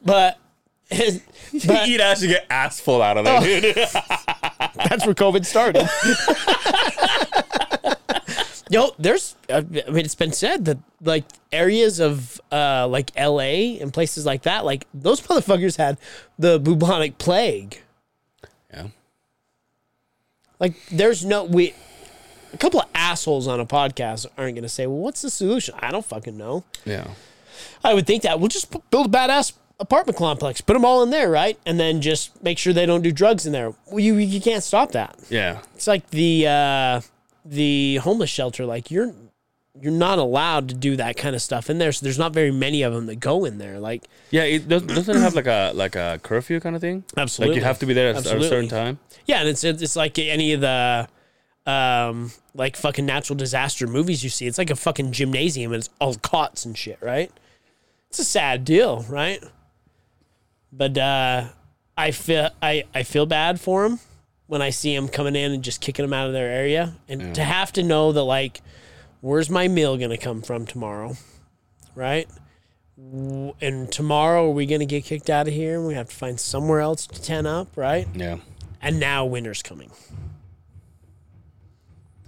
[0.04, 0.38] But.
[0.90, 3.76] but you eat ass, you get ass full out of there, dude.
[3.76, 5.88] That's where COVID started.
[8.72, 13.78] Yo, there's, uh, I mean, it's been said that like areas of uh, like LA
[13.82, 15.98] and places like that, like those motherfuckers had
[16.38, 17.82] the bubonic plague.
[18.72, 18.88] yeah.
[20.60, 21.74] Like, there's no we.
[22.54, 25.76] A couple of assholes on a podcast aren't going to say, "Well, what's the solution?"
[25.80, 26.64] I don't fucking know.
[26.84, 27.08] Yeah.
[27.84, 31.04] I would think that we'll just p- build a badass apartment complex, put them all
[31.04, 33.74] in there, right, and then just make sure they don't do drugs in there.
[33.88, 35.18] Well, you you can't stop that.
[35.30, 35.60] Yeah.
[35.76, 37.02] It's like the uh,
[37.46, 38.66] the homeless shelter.
[38.66, 39.14] Like you're
[39.80, 41.92] you're not allowed to do that kind of stuff in there.
[41.92, 43.80] So there's not very many of them that go in there.
[43.80, 47.04] Like Yeah, it does, doesn't it have like a like a curfew kind of thing.
[47.16, 47.56] Absolutely.
[47.56, 49.00] Like you have to be there at, at a certain time.
[49.26, 51.08] yeah, and it's it's like any of the
[51.66, 54.48] um like fucking natural disaster movies you see.
[54.48, 57.32] It's like a fucking gymnasium and it's all cots and shit, right?
[58.10, 59.42] It's a sad deal, right?
[60.72, 61.50] But uh
[61.98, 64.00] I feel I I feel bad for them
[64.48, 67.36] when I see them coming in and just kicking them out of their area, and
[67.36, 68.62] to have to know that like,
[69.22, 71.16] where's my meal gonna come from tomorrow,
[71.96, 72.28] right?
[72.98, 76.40] And tomorrow are we gonna get kicked out of here and we have to find
[76.40, 78.08] somewhere else to tent up, right?
[78.14, 78.38] Yeah.
[78.82, 79.92] And now winter's coming.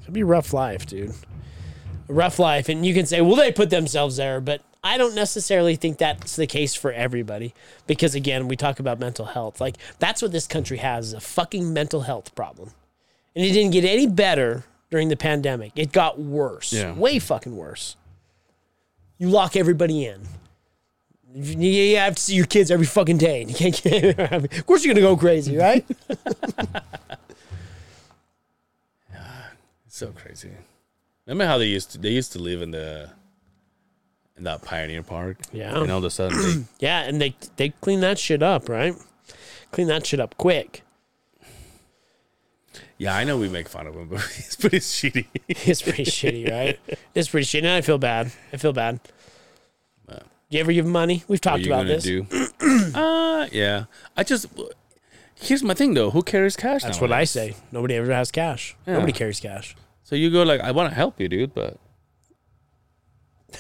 [0.02, 1.14] It'd be a rough life, dude.
[2.12, 2.70] Rough life.
[2.70, 6.36] And you can say, well, they put themselves there, but I don't necessarily think that's
[6.36, 7.54] the case for everybody.
[7.88, 9.62] Because again, we talk about mental health.
[9.62, 12.72] Like, that's what this country has is a fucking mental health problem.
[13.36, 15.72] And it didn't get any better during the pandemic.
[15.76, 16.74] It got worse.
[16.74, 16.94] Yeah.
[16.94, 17.96] Way fucking worse.
[19.18, 20.22] You lock everybody in.
[21.34, 23.44] You you have to see your kids every fucking day.
[23.44, 25.86] and You can't get, of course, you're gonna go crazy, right?
[29.86, 30.52] It's so crazy.
[31.28, 33.10] Remember how they used to they used to live in the
[34.38, 35.38] in that pioneer park?
[35.54, 35.80] Yeah.
[35.80, 38.96] And all of a sudden they Yeah, and they they clean that shit up, right?
[39.72, 40.84] Clean that shit up quick.
[42.98, 45.26] Yeah, I know we make fun of him, but it's pretty shitty.
[45.48, 46.80] It's pretty shitty, right?
[47.16, 47.60] It's pretty shitty.
[47.64, 48.32] And I feel bad.
[48.54, 49.00] I feel bad.
[50.06, 51.24] But- You ever give him money?
[51.28, 52.04] We've What are talked you about gonna this.
[52.04, 52.26] do?
[53.00, 53.86] uh yeah.
[54.18, 54.48] I just
[55.36, 56.12] here's my thing though.
[56.12, 56.84] Who carries cash?
[56.84, 57.32] That's what I nowadays?
[57.32, 57.56] say.
[57.72, 58.76] Nobody ever has cash.
[58.88, 59.76] Nobody carries cash.
[60.12, 61.78] So you go like, I want to help you, dude, but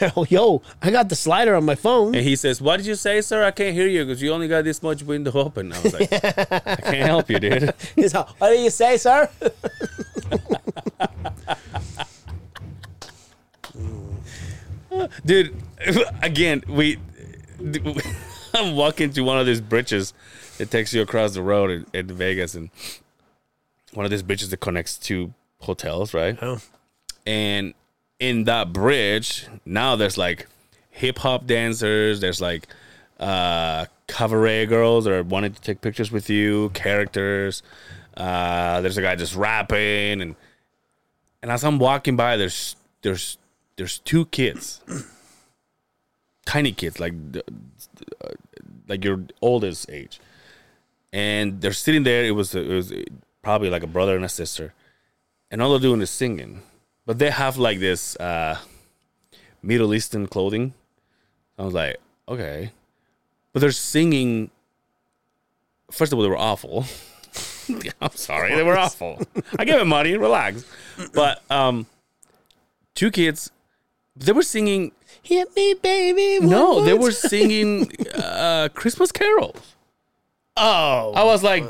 [0.17, 2.13] Oh, yo, I got the slider on my phone.
[2.13, 3.41] And he says, "What did you say, sir?
[3.45, 6.11] I can't hear you because you only got this much window open." I was like,
[6.11, 9.29] "I can't help you, dude." He's all, what do you say, sir?
[15.25, 15.55] dude
[16.21, 16.99] again we
[18.53, 20.13] i'm walking to one of these bridges
[20.57, 22.69] that takes you across the road in, in vegas and
[23.93, 25.33] one of these bridges that connects two
[25.63, 26.37] hotels right?
[26.41, 26.59] Oh.
[27.25, 27.73] and
[28.19, 30.47] in that bridge now there's like
[30.89, 32.67] hip-hop dancers there's like
[33.19, 37.63] uh cabaret girls that are wanting to take pictures with you characters.
[38.17, 40.35] Uh there's a guy just rapping and
[41.41, 43.37] and as i'm walking by there's there's
[43.77, 44.81] there's two kids.
[46.45, 48.29] Tiny kids like uh,
[48.87, 50.19] like your oldest age.
[51.13, 52.23] And they're sitting there.
[52.23, 52.93] It was it was
[53.41, 54.73] probably like a brother and a sister
[55.51, 56.63] and all they're doing is singing.
[57.05, 58.57] But they have like this uh
[59.61, 60.73] middle eastern clothing.
[61.59, 61.97] I was like
[62.27, 62.71] okay.
[63.53, 64.49] But they're singing.
[65.91, 66.85] First of all they were awful.
[68.01, 69.21] I'm sorry they were awful.
[69.59, 70.65] I gave them money relax.
[71.13, 71.85] But um
[72.95, 73.51] two kids
[74.15, 74.91] they were singing
[75.23, 76.45] Hit me, baby.
[76.45, 79.75] no, they were singing uh, Christmas carols.
[80.57, 81.63] Oh, I was like,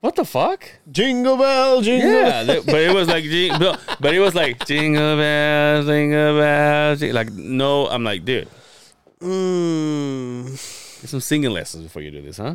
[0.00, 2.10] "What the fuck?" jingle bell, jingle.
[2.10, 7.00] Yeah, they- but it was like, jing- but it was like jingle bells, jingle bells.
[7.00, 8.48] jing-" Like, no, I'm like, dude,
[9.20, 10.46] Mm.
[11.00, 12.54] get some singing lessons before you do this, huh?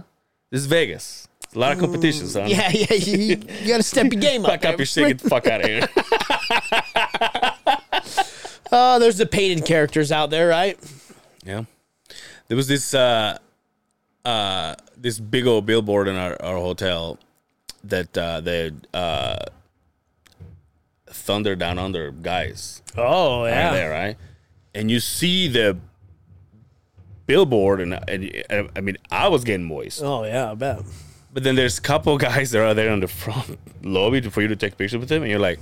[0.52, 1.28] This is Vegas.
[1.56, 2.48] A lot of competition, son.
[2.50, 2.94] Yeah, yeah.
[2.94, 3.16] You,
[3.62, 4.52] you got to step your game up.
[4.52, 5.88] Fuck up your shit, get the fuck out of here.
[8.76, 10.80] Oh, there's the painted characters out there, right?
[11.46, 11.66] Yeah.
[12.48, 13.38] There was this uh
[14.26, 17.20] uh this big old billboard in our, our hotel
[17.84, 19.38] that uh the uh
[21.08, 23.72] Thunder Down Under guys Oh yeah.
[23.72, 24.18] there, right?
[24.74, 25.78] And you see the
[27.26, 30.02] billboard and, and I mean I was getting moist.
[30.02, 30.82] Oh yeah, I bet.
[31.34, 34.48] But then there's a couple guys that are there on the front lobby for you
[34.48, 35.60] to take pictures with them and you're like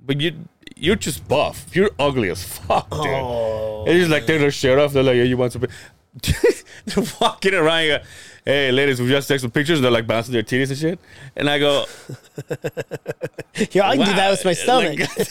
[0.00, 1.74] but you you're just buff.
[1.74, 3.00] You're ugly as fuck, dude.
[3.00, 4.92] Oh, And he's like, their shirt off.
[4.92, 5.62] They're like, yeah, you want some?
[5.62, 5.70] pic-"
[6.84, 8.00] they're walking around.
[8.48, 9.78] You go, hey, ladies, we just take some pictures.
[9.78, 10.98] And they're like bouncing their titties and shit.
[11.36, 11.86] And I go,
[13.72, 14.98] Yo, I can do that with my stomach.
[14.98, 15.28] Like-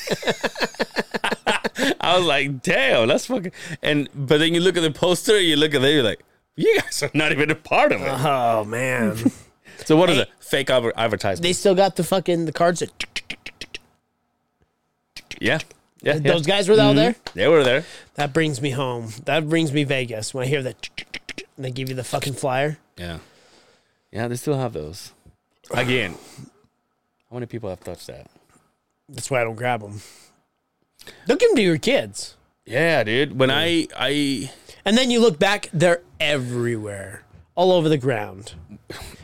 [2.01, 3.51] I was like, damn, that's fucking.
[3.81, 6.23] And but then you look at the poster, you look at it, you're like,
[6.55, 8.07] you guys are not even a part of it.
[8.07, 9.15] oh man,
[9.85, 10.29] So what is it?
[10.39, 11.43] Fake adver- advertisement?
[11.43, 12.91] they still got the fucking the cards that
[15.39, 15.59] yeah,
[16.01, 16.19] yeah, yeah.
[16.19, 16.97] those guys were out mm-hmm.
[16.97, 17.15] there.
[17.35, 17.83] They were there.
[18.15, 19.09] That brings me home.
[19.25, 20.89] That brings me Vegas when I hear that.
[21.57, 22.77] And they give you the fucking flyer.
[22.97, 23.19] Yeah,
[24.11, 24.27] yeah.
[24.27, 25.11] They still have those.
[25.71, 26.15] Again,
[27.29, 28.27] how many people have touched that?
[29.09, 30.01] That's why I don't grab them.
[31.25, 32.35] Don't give them to your kids.
[32.65, 33.39] Yeah, dude.
[33.39, 34.51] When I I
[34.85, 37.23] And then you look back, they're everywhere,
[37.55, 38.53] all over the ground.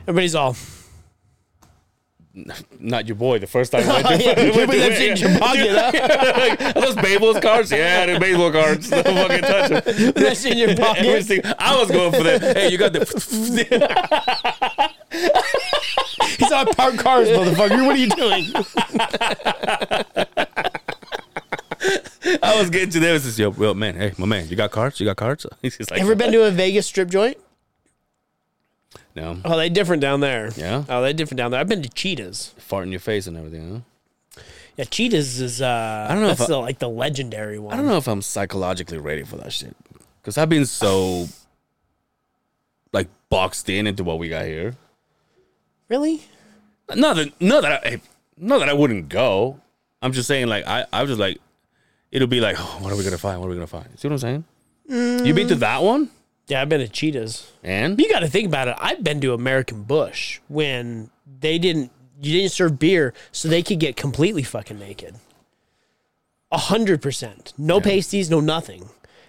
[0.07, 0.55] Everybody's all.
[2.79, 5.38] Not your boy the first time I went to, Yeah, went to- that's in your
[5.39, 6.71] pocket, huh?
[6.75, 7.69] Are those baseball cards?
[7.71, 8.89] Yeah, they're baseball cards.
[8.89, 10.11] Don't fucking touch them.
[10.15, 11.05] That's in your pocket.
[11.05, 11.41] Everything.
[11.59, 12.57] I was going for that.
[12.57, 13.05] Hey, you got the.
[16.38, 17.86] He's on parked cars, motherfucker.
[17.86, 18.45] What are you doing?
[22.41, 23.15] I was getting to them.
[23.15, 24.99] It's just, yo, well, man, hey, my man, you got cards?
[24.99, 25.45] You got cards?
[25.61, 27.38] He's just like, Ever been to a Vegas strip joint?
[29.16, 30.51] No, Oh, they different down there.
[30.55, 30.84] Yeah?
[30.89, 31.59] Oh, they different down there.
[31.59, 32.53] I've been to Cheetahs.
[32.57, 33.84] fart in your face and everything.
[34.36, 34.41] Huh?
[34.78, 35.61] Yeah, Cheetahs is.
[35.61, 37.74] uh I don't know That's if I- the, like the legendary one.
[37.74, 39.76] I don't know if I'm psychologically ready for that shit
[40.22, 41.28] because I've been so
[42.91, 44.76] like boxed in into what we got here.
[45.89, 46.24] Really?
[46.95, 48.01] Not that, not that, I,
[48.38, 49.59] not that I wouldn't go.
[50.01, 51.39] I'm just saying, like, I, I was just like,
[52.11, 53.39] it'll be like, oh, what are we gonna find?
[53.39, 53.88] What are we gonna find?
[53.99, 55.26] See what I'm saying?
[55.26, 56.09] You been to that one?
[56.53, 57.51] Yeah, I've been to Cheetahs.
[57.63, 58.75] And You got to think about it.
[58.79, 61.91] I've been to American Bush when they didn't.
[62.21, 65.15] You didn't serve beer, so they could get completely fucking naked.
[66.51, 67.53] A hundred percent.
[67.57, 68.87] No pasties, no nothing.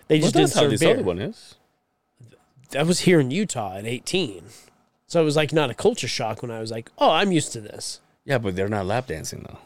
[0.08, 0.92] They well, just didn't that's how serve this beer.
[0.92, 1.54] other one is.
[2.72, 4.44] That was here in Utah at eighteen,
[5.06, 7.52] so it was like not a culture shock when I was like, "Oh, I'm used
[7.54, 9.58] to this." Yeah, but they're not lap dancing though.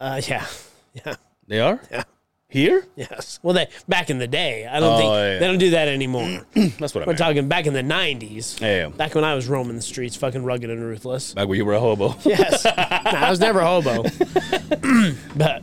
[0.00, 0.46] Uh, yeah,
[0.94, 1.16] yeah,
[1.46, 2.04] They are yeah.
[2.48, 2.86] Here.
[2.96, 3.38] Yes.
[3.42, 4.66] Well, they back in the day.
[4.66, 5.38] I don't Oh, think yeah.
[5.38, 6.46] they don't do that anymore.
[6.54, 7.18] That's what I We're meant.
[7.18, 8.60] talking back in the '90s.
[8.60, 8.88] Yeah.
[8.88, 11.34] Back when I was roaming the streets, fucking rugged and ruthless.
[11.34, 12.14] Back when you were a hobo.
[12.24, 12.64] Yes.
[12.64, 14.02] nah, I was never a hobo.
[15.36, 15.62] but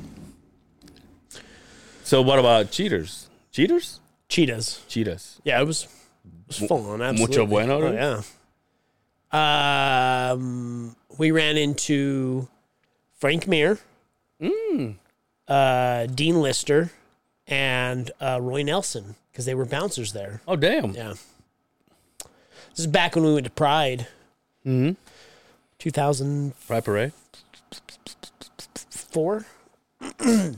[2.03, 3.29] so what about cheaters?
[3.51, 3.99] Cheaters?
[4.27, 4.81] cheetahs.
[4.87, 5.39] Cheetahs.
[5.43, 7.01] Yeah, it was, it was full on.
[7.01, 7.37] Absolutely.
[7.37, 7.81] Mucho bueno.
[7.81, 7.91] Oh,
[9.31, 10.29] yeah.
[10.31, 12.47] Um, we ran into
[13.19, 13.79] Frank Mir.
[15.47, 16.91] Uh, Dean Lister,
[17.47, 20.41] and uh, Roy Nelson because they were bouncers there.
[20.47, 20.91] Oh damn.
[20.91, 21.13] Yeah.
[22.71, 24.07] This is back when we went to Pride.
[24.65, 24.93] Mm-hmm.
[25.79, 26.75] 2004.
[26.75, 27.11] Right parade.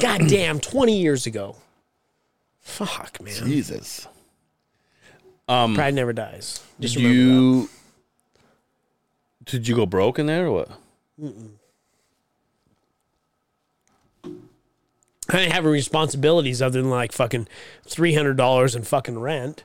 [0.00, 1.56] God damn, 20 years ago.
[2.60, 3.32] Fuck, man.
[3.34, 4.06] Jesus.
[5.48, 6.62] Um, Pride never dies.
[6.80, 7.30] Just did remember that.
[7.30, 7.68] you
[9.44, 10.68] did you go broke in there or what?
[15.28, 17.48] I didn't have any responsibilities other than like fucking
[17.86, 19.64] three hundred dollars in fucking rent.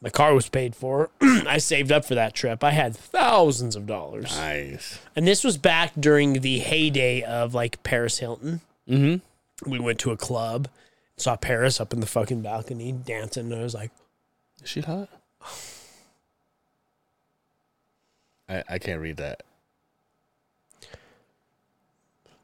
[0.00, 1.10] My car was paid for.
[1.20, 2.64] I saved up for that trip.
[2.64, 4.98] I had thousands of dollars, Nice.
[5.14, 8.60] and this was back during the heyday of like Paris Hilton.
[8.88, 9.70] Mm-hmm.
[9.70, 10.66] We went to a club,
[11.16, 13.92] saw Paris up in the fucking balcony dancing, and I was like,
[14.60, 15.08] Is she hot?
[18.48, 19.44] I I can't read that.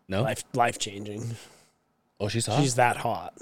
[0.06, 0.22] No.
[0.22, 1.36] life life changing.
[2.20, 2.60] Oh, she's hot.
[2.60, 3.34] She's that hot.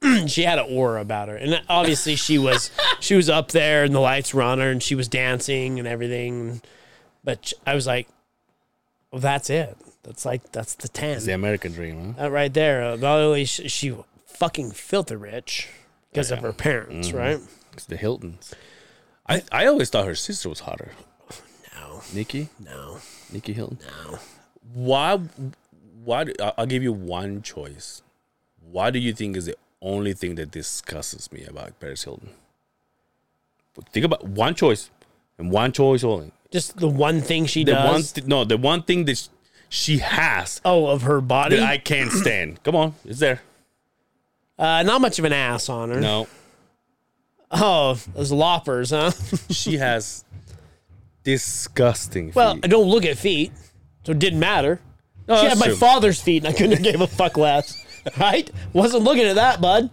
[0.28, 3.94] she had an aura about her, and obviously she was she was up there, and
[3.94, 6.60] the lights were on her, and she was dancing and everything.
[7.24, 8.08] But I was like,
[9.10, 9.76] well, that's it.
[10.04, 11.16] That's like that's the ten.
[11.16, 12.22] It's the American dream, huh?
[12.22, 12.82] That right there.
[12.84, 13.94] Uh, Not only she, she
[14.26, 15.68] fucking filthy rich
[16.12, 17.40] because of her parents, right?
[17.72, 18.54] It's the Hiltons.
[19.28, 20.92] I I always thought her sister was hotter.
[21.80, 22.98] No, Nicky, no,
[23.32, 23.78] Nicky Hilton.
[24.04, 24.18] no.
[24.74, 25.20] Why?
[26.08, 26.24] Why?
[26.24, 28.02] do- I'll give you one choice.
[28.70, 32.30] Why do you think is the only thing that disgusts me about Paris Hilton?
[33.92, 34.90] Think about one choice,
[35.38, 36.32] and one choice only.
[36.50, 38.12] Just the one thing she The one, does.
[38.12, 39.28] th- no, the one thing that sh-
[39.68, 41.56] she has oh, of her body.
[41.56, 42.62] that I can't stand.
[42.64, 43.42] Come on, it's there.
[44.58, 46.00] uh, not much of an ass on her.
[46.00, 46.26] No,
[47.50, 49.10] Oh, those loppers, huh?
[49.50, 50.24] she has
[51.22, 52.32] disgusting.
[52.34, 52.64] well, feet.
[52.64, 53.52] I don't look at feet,
[54.04, 54.80] so it didn't matter.
[55.28, 55.76] Oh, no, she had my true.
[55.76, 57.84] father's feet, and I couldn't have gave a fuck less.
[58.18, 58.50] Right?
[58.72, 59.90] Wasn't looking at that, bud.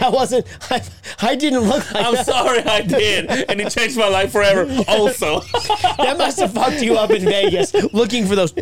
[0.00, 0.46] That wasn't.
[0.70, 0.82] I,
[1.22, 2.26] I didn't look like I'm that.
[2.26, 4.62] sorry, I did, and it changed my life forever.
[4.88, 5.38] Also,
[5.98, 8.52] That must have fucked you up in Vegas, looking for those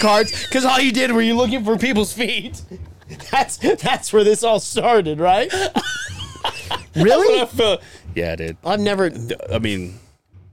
[0.00, 2.62] cards, because all you did were you looking for people's feet.
[3.30, 5.52] That's that's where this all started, right?
[6.94, 7.46] Really?
[8.14, 8.56] Yeah, dude.
[8.64, 9.10] I've never.
[9.52, 9.98] I mean,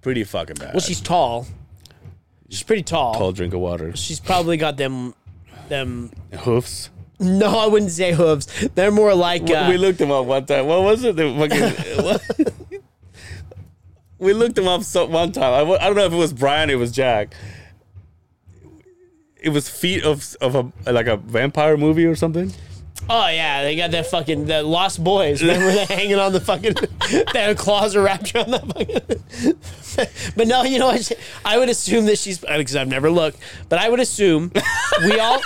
[0.02, 0.74] pretty fucking bad.
[0.74, 1.48] Well, she's tall.
[2.50, 3.14] She's pretty tall.
[3.16, 3.96] tall drink of water.
[3.96, 5.14] She's probably got them.
[5.68, 6.12] Them.
[6.40, 6.90] Hoofs.
[7.20, 8.48] No, I wouldn't say hooves.
[8.76, 9.50] They're more like.
[9.50, 10.68] Uh, we looked them up one time.
[10.68, 11.16] What was it?
[11.16, 12.04] The fucking.
[12.04, 12.84] what?
[14.20, 15.54] we looked them up so, one time.
[15.54, 16.70] I, I don't know if it was Brian.
[16.70, 17.34] It was Jack.
[19.38, 22.52] It was feet of of a like a vampire movie or something.
[23.08, 25.42] Oh yeah, they got that fucking the Lost Boys.
[25.42, 26.74] Remember they hanging on the fucking
[27.34, 30.04] their claws are wrapped around that fucking.
[30.36, 31.12] but no, you know what?
[31.44, 33.38] I would assume that she's because I've never looked,
[33.70, 34.52] but I would assume
[35.04, 35.40] we all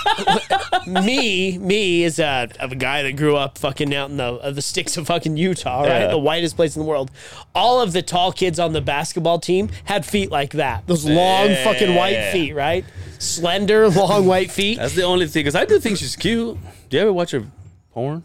[0.86, 4.62] me me is a of a guy that grew up fucking out in the the
[4.62, 6.06] sticks of fucking Utah, right, Yeah.
[6.08, 7.10] the whitest place in the world.
[7.54, 11.54] All of the tall kids on the basketball team had feet like that, those long
[11.64, 12.32] fucking white Yeah.
[12.32, 12.84] feet, right?
[13.18, 14.78] Slender, long white feet.
[14.78, 15.40] That's the only thing.
[15.40, 16.56] Because I do think she's cute.
[16.90, 17.44] Do you ever watch her
[17.92, 18.24] porn?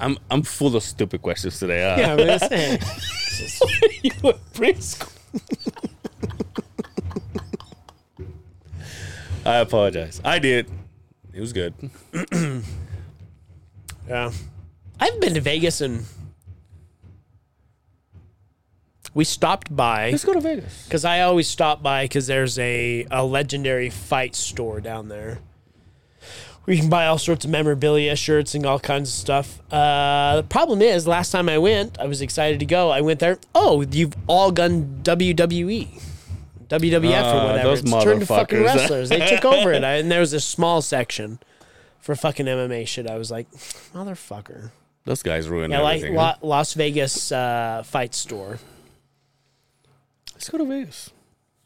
[0.00, 1.80] I'm I'm full of stupid questions today.
[1.82, 1.96] Huh?
[2.00, 2.78] Yeah, I'm gonna
[4.02, 5.12] you were preschool.
[9.46, 10.20] I apologize.
[10.24, 10.68] I did.
[11.32, 11.72] It was good.
[14.08, 14.32] Yeah.
[14.98, 16.06] I've been to Vegas and
[19.12, 20.84] we stopped by Let's go to Vegas.
[20.86, 25.40] because I always stop by because there's a, a legendary fight store down there.
[26.68, 29.58] Where you can buy all sorts of memorabilia, shirts, and all kinds of stuff.
[29.72, 32.90] Uh, the problem is, last time I went, I was excited to go.
[32.90, 33.38] I went there.
[33.54, 35.88] Oh, you've all gone WWE.
[36.68, 37.68] WWF Ah, or whatever.
[37.70, 39.08] those It's turned to fucking wrestlers.
[39.08, 39.82] they took over it.
[39.84, 41.38] I, and there was a small section
[42.00, 43.08] for fucking MMA shit.
[43.08, 43.50] I was like,
[43.94, 44.70] motherfucker.
[45.06, 46.16] Those guys ruined Yeah, like everything.
[46.16, 46.38] La- huh?
[46.42, 48.58] Las Vegas uh, fight store.
[50.34, 51.08] Let's go to Vegas.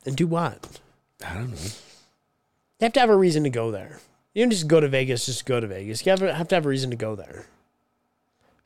[0.07, 0.78] And do what?
[1.26, 1.57] I don't know.
[1.57, 3.98] You have to have a reason to go there.
[4.35, 6.05] You don't just go to Vegas, just go to Vegas.
[6.07, 7.47] You have, have to have a reason to go there.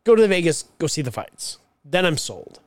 [0.04, 1.58] Go to the Vegas, go see the fights.
[1.84, 2.60] Then I'm sold.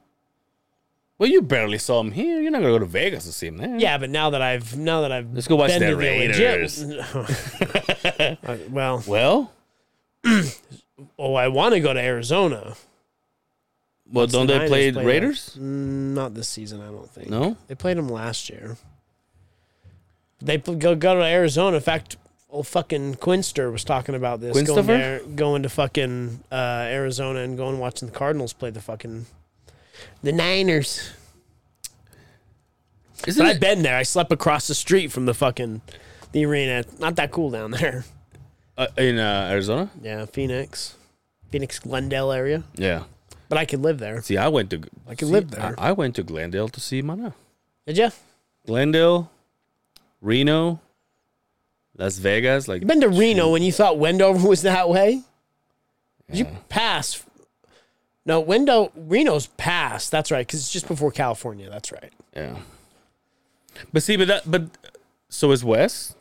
[1.17, 2.39] Well, you barely saw him here.
[2.41, 3.77] You're not gonna go to Vegas to see him there.
[3.77, 6.85] Yeah, but now that I've now that I've Let's go watch been the to Raiders.
[6.85, 9.51] legit- Uh, well, Well,
[11.19, 12.75] oh, I want to go to Arizona.
[14.11, 15.55] well, don't the they play Raiders?
[15.57, 17.29] Mm, Not this season, I don't think.
[17.29, 17.55] No.
[17.67, 18.77] They played them last year.
[20.41, 21.77] They go go to Arizona.
[21.77, 22.15] In fact,
[22.49, 24.61] old fucking Quinster was talking about this.
[24.61, 29.25] Going there, going to fucking uh, Arizona and going watching the Cardinals play the fucking
[30.23, 31.11] the Niners.
[33.27, 33.97] Isn't But I've been there.
[33.97, 35.81] I slept across the street from the fucking
[36.31, 36.83] the arena.
[36.99, 38.05] Not that cool down there.
[38.77, 39.89] Uh, in uh, Arizona?
[40.01, 40.95] Yeah, Phoenix,
[41.51, 42.63] Phoenix Glendale area.
[42.75, 43.03] Yeah.
[43.49, 44.21] But I could live there.
[44.21, 44.83] See, I went to.
[45.07, 45.75] I could see, live there.
[45.77, 47.33] I, I went to Glendale to see Mana.
[47.85, 48.09] Did you?
[48.65, 49.31] Glendale,
[50.21, 50.79] Reno,
[51.99, 52.67] Las Vegas.
[52.67, 55.21] Like You've been to Reno when you thought Wendover was that way?
[56.29, 57.23] Did you pass?
[58.25, 60.11] No, Window Reno's past.
[60.11, 61.69] That's right, because it's just before California.
[61.69, 62.11] That's right.
[62.35, 62.57] Yeah.
[63.91, 64.63] But see, but that, but
[65.29, 66.15] so is West.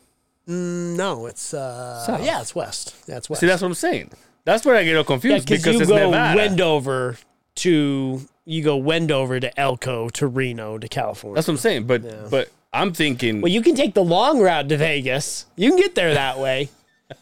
[0.47, 2.25] No, it's uh, South.
[2.25, 2.95] yeah, it's west.
[3.05, 3.41] Yeah, it's west.
[3.41, 4.09] See, that's what I'm saying.
[4.45, 6.37] That's where I get all yeah, confused because because you it's go Nevada.
[6.37, 7.17] Wendover
[7.57, 11.35] to you go Wendover to Elko to Reno to California.
[11.35, 11.83] That's what I'm saying.
[11.85, 13.41] But but I'm thinking.
[13.41, 15.45] well, you can take the long route to Vegas.
[15.55, 16.69] You can get there that way.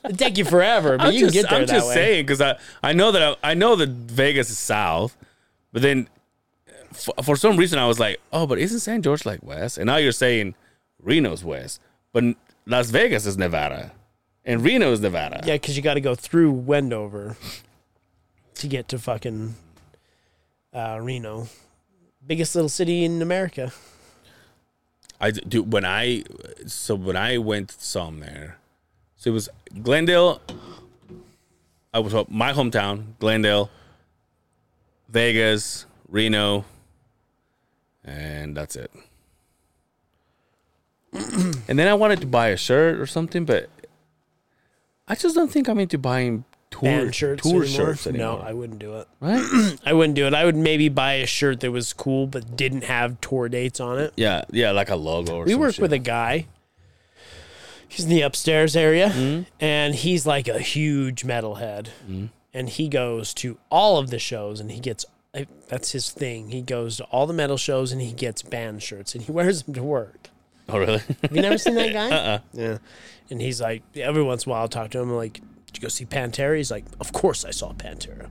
[0.03, 1.93] It'd take you forever, but I'm you just, can get there I'm that just way.
[1.93, 5.15] saying because I, I know that I, I know that Vegas is south,
[5.71, 6.09] but then
[6.91, 9.77] for, for some reason I was like, oh, but isn't San George like west?
[9.77, 10.55] And now you're saying
[11.01, 11.79] Reno's west,
[12.11, 12.23] but
[12.65, 13.93] Las Vegas is Nevada,
[14.43, 15.41] and Reno is Nevada.
[15.45, 17.37] Yeah, because you got to go through Wendover
[18.55, 19.55] to get to fucking
[20.73, 21.47] uh, Reno,
[22.25, 23.71] biggest little city in America.
[25.19, 26.23] I do when I
[26.65, 28.57] so when I went some there,
[29.15, 29.49] so it was
[29.81, 30.41] Glendale.
[31.93, 33.71] I was my hometown, Glendale,
[35.09, 36.65] Vegas, Reno,
[38.03, 38.91] and that's it.
[41.13, 43.69] and then I wanted to buy a shirt or something, but
[45.07, 47.67] I just don't think I'm into buying tour Band shirts, tour anymore?
[47.87, 48.39] shirts anymore.
[48.39, 49.07] No, I wouldn't do it.
[49.19, 49.77] right?
[49.85, 50.33] I wouldn't do it.
[50.33, 53.99] I would maybe buy a shirt that was cool but didn't have tour dates on
[53.99, 54.13] it.
[54.17, 55.81] yeah, yeah, like a logo or We some work shit.
[55.81, 56.47] with a guy.
[57.87, 59.43] He's in the upstairs area, Mm-hmm.
[59.61, 61.87] and he's like a huge metalhead.
[62.53, 65.05] And he goes to all of the shows, and he gets
[65.35, 66.49] I- that's his thing.
[66.49, 69.63] He goes to all the metal shows, and he gets band shirts, and he wears
[69.63, 70.29] them to work.
[70.69, 70.97] Oh, really?
[71.21, 72.09] Have you never seen that guy?
[72.09, 72.39] uh-uh.
[72.53, 72.77] Yeah.
[73.29, 75.09] And he's like, every once in a while, I'll talk to him.
[75.11, 75.39] I'm like,
[75.77, 76.57] did you go see Pantera?
[76.57, 78.29] He's like, of course I saw Pantera.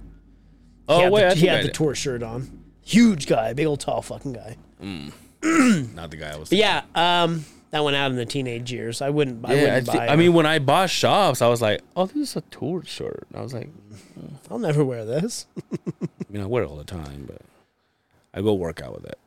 [0.89, 1.75] Oh had wait, the, I he think I had the did.
[1.75, 2.65] tour shirt on.
[2.83, 4.57] Huge guy, big old tall fucking guy.
[5.43, 6.49] not the guy I was.
[6.49, 9.01] But yeah, um, that went out in the teenage years.
[9.03, 9.45] I wouldn't.
[9.45, 10.07] I Yeah, I, wouldn't thi- buy.
[10.09, 10.17] I it.
[10.17, 13.41] mean, when I bought shops, I was like, "Oh, this is a tour shirt." I
[13.43, 13.69] was like,
[14.51, 15.47] I'll never wear this.
[16.01, 17.43] I mean, I wear it all the time, but
[18.35, 19.19] I go work out with it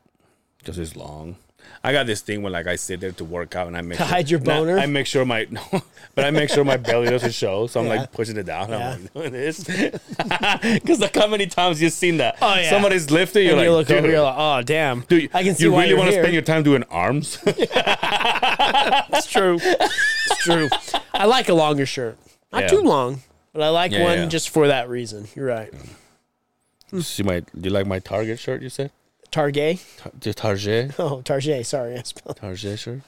[0.59, 1.38] because it's long.
[1.84, 3.97] I got this thing when like I sit there to work out and I make
[3.99, 4.78] To sure, hide your Nah, boner?
[4.80, 5.62] I make sure my no,
[6.14, 7.93] but I make sure my belly doesn't show, so I'm Yeah.
[8.01, 8.70] like pushing it down.
[8.70, 8.91] Yeah.
[8.95, 9.64] I'm like doing this
[10.74, 12.38] because look how many times you've seen that.
[12.41, 12.70] Oh, yeah.
[12.70, 13.45] somebody's lifting.
[13.45, 15.01] You're like, you look dude, over, you're like, oh damn.
[15.01, 17.38] dude, I can see you really want to spend your time doing arms?
[19.12, 19.57] It's true.
[19.62, 20.70] it's true.
[21.14, 22.18] I like a longer shirt.
[22.51, 22.68] Not Yeah.
[22.70, 23.22] too long,
[23.53, 25.28] but I like one just for that reason.
[25.36, 25.74] You're right.
[26.99, 28.62] See my, do you like my Target shirt?
[28.62, 28.91] You said
[29.32, 29.84] Target.
[29.97, 31.65] Tar- the Target, Oh, Target.
[31.65, 32.38] Sorry, I spelled.
[32.38, 33.01] Target shirt.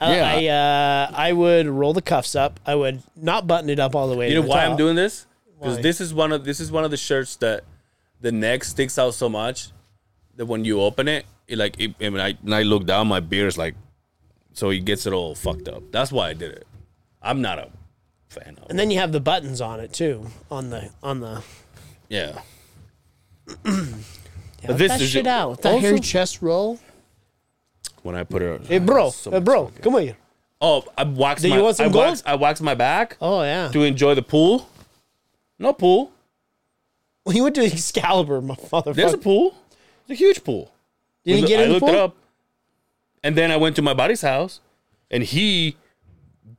[0.00, 1.08] I- Yeah.
[1.10, 2.58] I uh, I would roll the cuffs up.
[2.66, 4.28] I would not button it up all the way.
[4.28, 5.26] You to know the why I'm doing this?
[5.58, 5.82] Because Why?
[5.82, 7.64] this is one of this is one of the shirts that
[8.22, 9.70] the neck sticks out so much
[10.36, 13.08] that when you open it, it like it, and when I when I look down,
[13.08, 13.74] my beard is like,
[14.54, 15.82] so it gets it all fucked up.
[15.92, 16.66] That's why I did it.
[17.20, 17.68] I'm not a
[18.30, 18.70] fan of.
[18.70, 18.76] And it.
[18.78, 20.26] then you have the buttons on it too.
[20.50, 21.42] On the on the.
[22.08, 22.40] Yeah.
[24.60, 25.48] Yeah, But this that is shit your- out.
[25.50, 26.78] Let that also- hairy chest roll.
[28.02, 28.66] When I put it.
[28.66, 29.10] Hey, bro.
[29.10, 29.66] so hey, much bro.
[29.66, 30.16] fucking- Come here.
[30.60, 32.04] Oh, I waxed Do you want some I gold?
[32.06, 33.68] waxed, I waxed my back Oh yeah.
[33.68, 34.68] to enjoy the pool.
[35.58, 36.12] No pool.
[37.24, 38.94] When you went to Excalibur, my motherfucker.
[38.94, 39.54] There's a pool.
[40.02, 40.70] It's a huge pool.
[41.24, 41.94] you didn't I get in the looked pool?
[41.94, 42.16] it up.
[43.22, 44.60] And then I went to my buddy's house
[45.10, 45.76] and he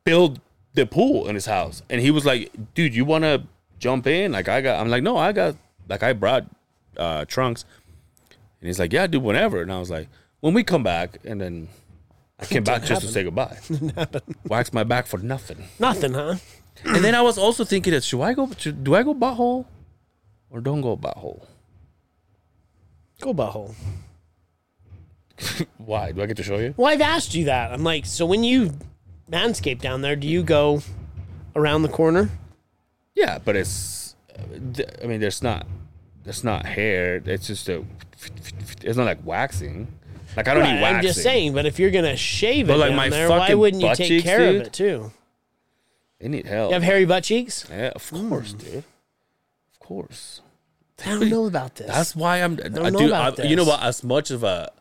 [0.04, 0.40] built
[0.74, 1.82] the pool in his house.
[1.90, 3.44] And he was like, dude, you want to
[3.80, 4.32] jump in?
[4.32, 5.56] Like, I got, I'm like, no, I got,
[5.90, 6.46] like, I brought
[6.98, 7.66] uh, trunks.
[8.62, 9.62] And he's like, yeah, dude, whenever.
[9.62, 10.08] And I was like,
[10.40, 11.18] when we come back.
[11.26, 11.68] And then
[12.40, 13.58] I came back just to say goodbye.
[14.48, 15.66] Wax my back for nothing.
[15.80, 16.36] Nothing, huh?
[16.86, 19.66] And then I was also thinking that should I go, should, do I go butthole
[20.50, 21.46] or don't go butthole?
[23.20, 23.74] Go butthole.
[25.78, 26.12] Why?
[26.12, 26.74] Do I get to show you?
[26.78, 27.72] Well, I've asked you that.
[27.72, 28.74] I'm like, so when you
[29.32, 30.82] manscape down there, do you go
[31.56, 32.30] around the corner?
[33.16, 34.16] Yeah, but it's.
[34.38, 35.68] uh, I mean, there's not.
[36.24, 37.22] There's not hair.
[37.26, 37.84] It's just a.
[38.82, 39.88] It's not like waxing.
[40.38, 40.98] Like I don't Right, need waxing.
[40.98, 43.54] I'm just saying, but if you're gonna shave it But, like, down my there, why
[43.54, 44.62] wouldn't you take cheeks, care dude?
[44.62, 45.12] of it too?
[46.20, 46.70] They need help.
[46.70, 47.66] You have hairy butt cheeks?
[47.70, 48.30] yeah, of Hmm.
[48.30, 48.84] course, dude.
[49.74, 50.42] Of course.
[51.04, 51.88] I don't know about this.
[51.88, 52.60] That's why I'm.
[52.64, 53.08] I know do.
[53.08, 53.82] about I, you know what?
[53.82, 54.72] As much of a.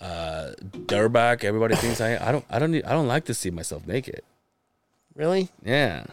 [0.00, 1.44] Uh, dirtbag.
[1.44, 2.16] Everybody thinks I.
[2.16, 2.44] I don't.
[2.50, 2.84] I don't need.
[2.84, 4.22] I don't like to see myself naked.
[5.14, 5.48] really.
[5.64, 6.04] Yeah,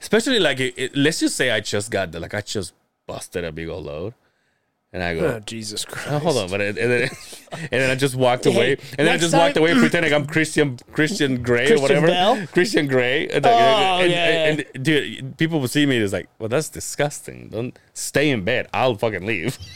[0.00, 2.74] especially like it, it- let's just say I just got the, like I just
[3.06, 4.14] busted a big old load,
[4.92, 6.08] And I go, Oh, Jesus Christ.
[6.10, 7.10] Oh, hold on, but and, then,
[7.52, 10.12] and then I just walked away, and then I next just walked time- away pretending
[10.12, 12.46] I'm Christian Christian Grey or whatever, Bale?
[12.48, 13.28] Christian Grey.
[13.28, 14.64] And, Oh, and, yeah, and- yeah.
[14.74, 17.48] and, dude, people would see me it's like, well, that's disgusting.
[17.48, 18.68] Don't stay in bed.
[18.74, 19.58] I'll fucking leave.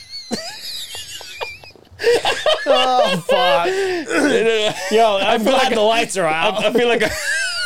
[2.68, 3.66] Oh, fuck.
[4.90, 6.62] Yo, I'm glad like the lights are out.
[6.64, 7.10] I feel like I,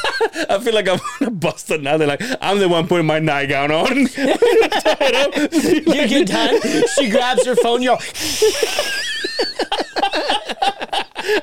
[0.51, 1.97] I feel like I'm gonna bust it now.
[1.97, 3.97] They're like, I'm the one putting my nightgown on.
[3.97, 4.07] you
[6.09, 6.61] get done.
[6.99, 7.83] She grabs her phone.
[7.83, 7.99] You're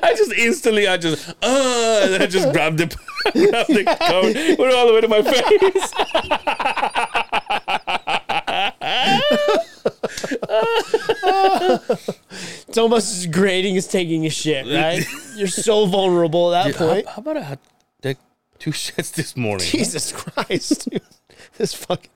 [0.02, 2.86] I just instantly, I just, uh, and then I just grabbed the,
[3.32, 5.92] grabbed the coat, put it all the way to my face.
[12.68, 15.04] it's almost as grating as taking a shit, right?
[15.36, 17.06] You're so vulnerable at that How, point.
[17.06, 17.77] how about I had like
[18.58, 19.66] two shits this morning?
[19.66, 21.02] Jesus Christ, dude.
[21.56, 22.10] this fucking.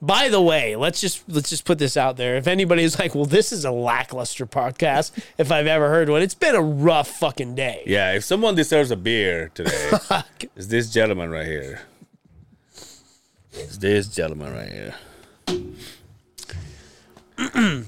[0.00, 2.36] By the way, let's just let's just put this out there.
[2.36, 6.34] If anybody's like, "Well, this is a lackluster podcast," if I've ever heard one, it's
[6.34, 7.82] been a rough fucking day.
[7.86, 9.90] Yeah, if someone deserves a beer today,
[10.56, 11.82] it's this gentleman right here.
[13.52, 14.94] It's this gentleman right here.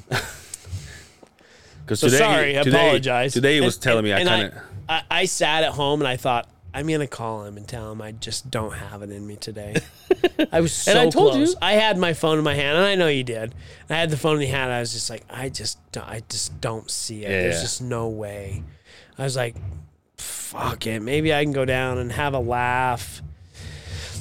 [1.84, 3.32] Because So sorry, I apologize.
[3.32, 4.54] Today he And- was telling me I and kind of.
[4.88, 6.48] I, I sat at home and I thought
[6.79, 9.77] I'm gonna call him and tell him I just don't have it in me today.
[10.53, 11.53] I was so And I told close.
[11.53, 11.57] you.
[11.62, 13.55] I had my phone in my hand, and I know you did.
[13.89, 14.70] I had the phone in the hand.
[14.70, 17.31] I was just like, I just, don't- I just don't see it.
[17.31, 17.61] Yeah, There's yeah.
[17.62, 18.62] just no way.
[19.18, 19.57] I was like,
[20.18, 21.01] fuck it.
[21.01, 23.22] Maybe I can go down and have a laugh.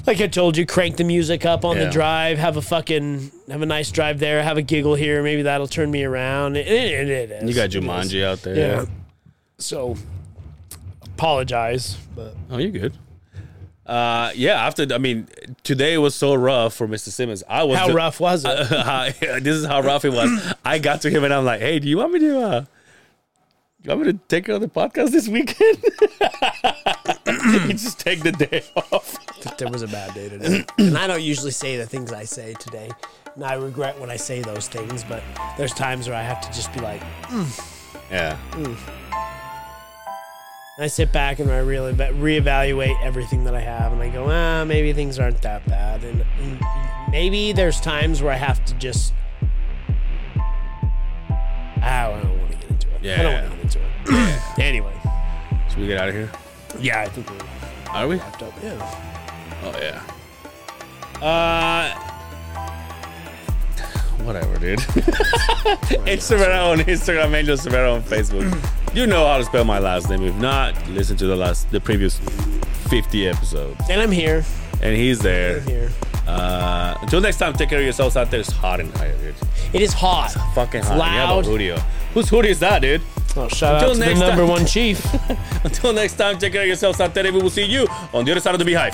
[0.08, 1.86] Like I told you, crank the music up on Yeah.
[1.86, 2.38] the drive.
[2.38, 4.41] Have a fucking, have a nice drive there.
[4.43, 5.22] Have a giggle here.
[5.24, 6.56] Maybe that'll turn me around.
[6.56, 7.49] It, it, it is.
[7.49, 7.70] You got.
[7.72, 8.56] Jumanji out there.
[8.56, 8.86] Yeah.
[9.58, 9.97] So
[11.16, 12.93] apologize, but Oh, you're good.
[13.86, 14.66] Uh, yeah.
[14.66, 15.28] After I mean,
[15.63, 17.09] today was so rough for Mr.
[17.09, 17.43] Simmons.
[17.47, 18.68] I was how the- rough was it?
[18.68, 20.53] How- this is how rough it was.
[20.66, 22.39] I got to him and I'm like, "Hey, do you want me to?
[22.41, 22.66] Uh, do
[23.84, 25.78] you want me to take on the podcast this weekend?"
[27.68, 29.18] you just take the day off.
[29.57, 30.66] there was a bad day today.
[30.80, 32.89] and I don't usually say the things I say today.
[33.36, 35.22] And I regret when I say those things, but
[35.57, 37.01] there's times where I have to just be like,
[38.09, 38.36] Yeah.
[40.78, 44.65] I sit back and I really reevaluate everything that I have, and I go, ah,
[44.65, 46.59] maybe things aren't that bad, and, and
[47.09, 49.13] maybe there's times where I have to just,
[51.82, 53.01] ah, I don't want to get into it.
[53.03, 53.80] Yeah, I don't want to get into
[54.59, 54.59] it.
[54.59, 54.93] anyway,
[55.69, 56.30] Should we get out of here?
[56.78, 58.17] yeah, I think we're Are we?
[58.17, 58.53] wrapped up.
[58.61, 59.21] Yeah.
[59.63, 61.26] Oh yeah.
[61.26, 62.11] Uh.
[64.26, 64.80] Whatever, dude.
[66.07, 68.95] it's Cervera on Instagram, Angel Cervera on Facebook.
[68.95, 70.23] You know how to spell my last name.
[70.23, 72.17] If not, listen to the last, the previous
[72.89, 73.80] 50 episodes.
[73.89, 74.43] And I'm here.
[74.82, 75.57] And he's there.
[75.57, 75.91] I'm here.
[76.28, 78.39] Uh, until next time, take care of yourselves out there.
[78.39, 79.36] It's hot in here, dude.
[79.73, 80.32] It is hot.
[80.55, 80.97] Fucking hot.
[80.97, 81.11] Loud.
[81.13, 81.84] You have a hoodie.
[82.13, 83.01] Whose hoodie is that, dude?
[83.38, 84.49] Oh, shout Until out to the number time.
[84.49, 85.05] one chief.
[85.63, 87.32] Until next time, take care of yourselves out there.
[87.32, 88.93] We will see you on the other side of the beehive.